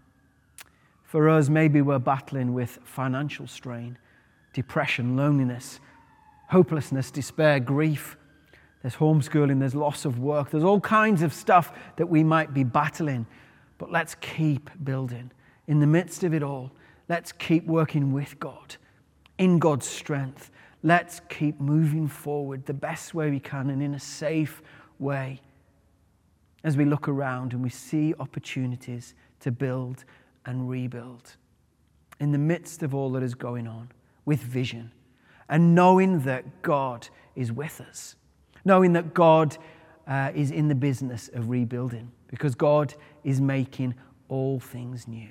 For 1.05 1.29
us, 1.29 1.49
maybe 1.49 1.81
we're 1.81 1.99
battling 1.99 2.53
with 2.53 2.79
financial 2.83 3.47
strain, 3.47 3.97
depression, 4.53 5.15
loneliness, 5.15 5.79
hopelessness, 6.49 7.11
despair, 7.11 7.59
grief. 7.59 8.17
There's 8.81 8.95
homeschooling, 8.95 9.59
there's 9.59 9.75
loss 9.75 10.05
of 10.05 10.19
work, 10.19 10.51
there's 10.51 10.63
all 10.63 10.81
kinds 10.81 11.21
of 11.21 11.33
stuff 11.33 11.71
that 11.95 12.07
we 12.07 12.23
might 12.23 12.53
be 12.53 12.63
battling. 12.63 13.25
But 13.77 13.91
let's 13.91 14.15
keep 14.15 14.69
building. 14.83 15.31
In 15.67 15.79
the 15.79 15.87
midst 15.87 16.23
of 16.23 16.33
it 16.33 16.43
all, 16.43 16.71
let's 17.09 17.31
keep 17.31 17.65
working 17.65 18.11
with 18.11 18.39
God, 18.39 18.75
in 19.37 19.59
God's 19.59 19.87
strength. 19.87 20.51
Let's 20.83 21.21
keep 21.29 21.59
moving 21.59 22.07
forward 22.07 22.65
the 22.65 22.73
best 22.73 23.13
way 23.13 23.31
we 23.31 23.39
can 23.39 23.69
and 23.69 23.81
in 23.81 23.95
a 23.95 23.99
safe 23.99 24.61
way 24.99 25.41
as 26.63 26.77
we 26.77 26.85
look 26.85 27.07
around 27.07 27.53
and 27.53 27.61
we 27.61 27.69
see 27.69 28.13
opportunities 28.19 29.13
to 29.39 29.51
build 29.51 30.03
and 30.45 30.69
rebuild 30.69 31.35
in 32.19 32.31
the 32.31 32.37
midst 32.37 32.83
of 32.83 32.95
all 32.95 33.11
that 33.11 33.23
is 33.23 33.35
going 33.35 33.67
on 33.67 33.91
with 34.25 34.39
vision 34.39 34.91
and 35.49 35.75
knowing 35.75 36.21
that 36.21 36.61
God 36.61 37.07
is 37.35 37.51
with 37.51 37.81
us, 37.81 38.15
knowing 38.63 38.93
that 38.93 39.13
God 39.13 39.57
uh, 40.07 40.31
is 40.33 40.51
in 40.51 40.67
the 40.67 40.75
business 40.75 41.29
of 41.33 41.49
rebuilding 41.49 42.11
because 42.27 42.55
God 42.55 42.93
is 43.23 43.41
making 43.41 43.95
all 44.27 44.59
things 44.59 45.07
new. 45.07 45.29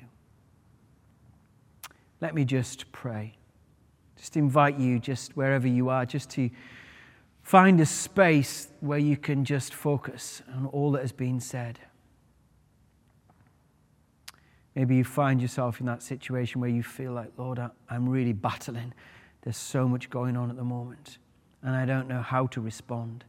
Let 2.21 2.35
me 2.35 2.45
just 2.45 2.91
pray. 2.93 3.37
Just 4.17 4.37
invite 4.37 4.79
you, 4.79 4.99
just 4.99 5.37
wherever 5.37 5.69
you 5.69 5.89
are, 5.89 6.07
just 6.07 6.31
to 6.31 6.51
find 7.43 7.81
a 7.81 7.87
space 7.87 8.69
where 8.81 8.99
you 8.99 9.17
can 9.17 9.45
just 9.45 9.75
focus 9.75 10.43
on 10.55 10.67
all 10.67 10.93
that 10.93 11.03
has 11.03 11.13
been 11.13 11.41
said. 11.41 11.81
Maybe 14.75 14.97
you 14.97 15.05
find 15.05 15.41
yourself 15.41 15.81
in 15.81 15.87
that 15.87 16.03
situation 16.03 16.61
where 16.61 16.71
you 16.71 16.83
feel 16.83 17.13
like, 17.13 17.31
Lord, 17.39 17.61
I'm 17.89 18.09
really 18.09 18.33
battling. 18.33 18.93
There's 19.43 19.57
so 19.57 19.87
much 19.87 20.11
going 20.11 20.37
on 20.37 20.51
at 20.51 20.57
the 20.57 20.65
moment, 20.65 21.19
and 21.63 21.77
I 21.77 21.85
don't 21.85 22.09
know 22.09 22.23
how 22.23 22.47
to 22.49 22.61
respond. 22.61 23.25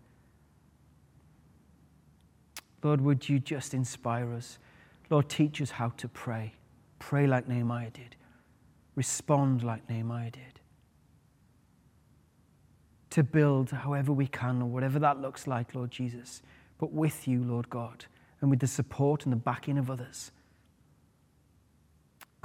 Lord, 2.82 3.02
would 3.02 3.30
you 3.30 3.40
just 3.40 3.74
inspire 3.74 4.34
us? 4.34 4.58
Lord, 5.10 5.30
teach 5.30 5.62
us 5.62 5.72
how 5.72 5.90
to 5.98 6.08
pray. 6.08 6.54
Pray 6.98 7.28
like 7.28 7.48
Nehemiah 7.48 7.92
did, 7.92 8.16
respond 8.96 9.62
like 9.62 9.88
Nehemiah 9.90 10.32
did. 10.32 10.60
To 13.12 13.24
build 13.24 13.70
however 13.70 14.12
we 14.12 14.28
can, 14.28 14.62
or 14.62 14.66
whatever 14.66 14.98
that 15.00 15.22
looks 15.22 15.46
like, 15.46 15.76
Lord 15.76 15.92
Jesus, 15.92 16.42
but 16.78 16.92
with 16.92 17.28
you, 17.28 17.44
Lord 17.44 17.70
God, 17.70 18.06
and 18.42 18.50
with 18.50 18.60
the 18.60 18.68
support 18.68 19.26
and 19.26 19.32
the 19.32 19.38
backing 19.38 19.78
of 19.78 19.92
others. 19.92 20.32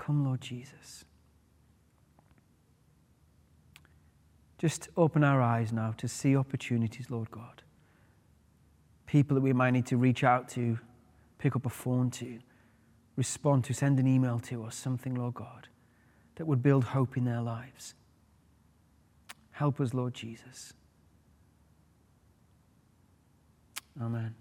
Come, 0.00 0.24
Lord 0.24 0.40
Jesus. 0.40 1.04
Just 4.56 4.88
open 4.96 5.22
our 5.22 5.42
eyes 5.42 5.74
now 5.74 5.92
to 5.98 6.08
see 6.08 6.34
opportunities, 6.34 7.10
Lord 7.10 7.30
God. 7.30 7.62
People 9.04 9.34
that 9.34 9.42
we 9.42 9.52
might 9.52 9.72
need 9.72 9.84
to 9.86 9.98
reach 9.98 10.24
out 10.24 10.48
to, 10.50 10.78
pick 11.38 11.54
up 11.54 11.66
a 11.66 11.70
phone 11.70 12.10
to, 12.12 12.38
respond 13.16 13.64
to, 13.64 13.74
send 13.74 14.00
an 14.00 14.06
email 14.06 14.38
to, 14.38 14.62
or 14.62 14.70
something, 14.70 15.14
Lord 15.14 15.34
God, 15.34 15.68
that 16.36 16.46
would 16.46 16.62
build 16.62 16.84
hope 16.84 17.18
in 17.18 17.24
their 17.24 17.42
lives. 17.42 17.94
Help 19.50 19.82
us, 19.82 19.92
Lord 19.92 20.14
Jesus. 20.14 20.72
Amen. 24.00 24.34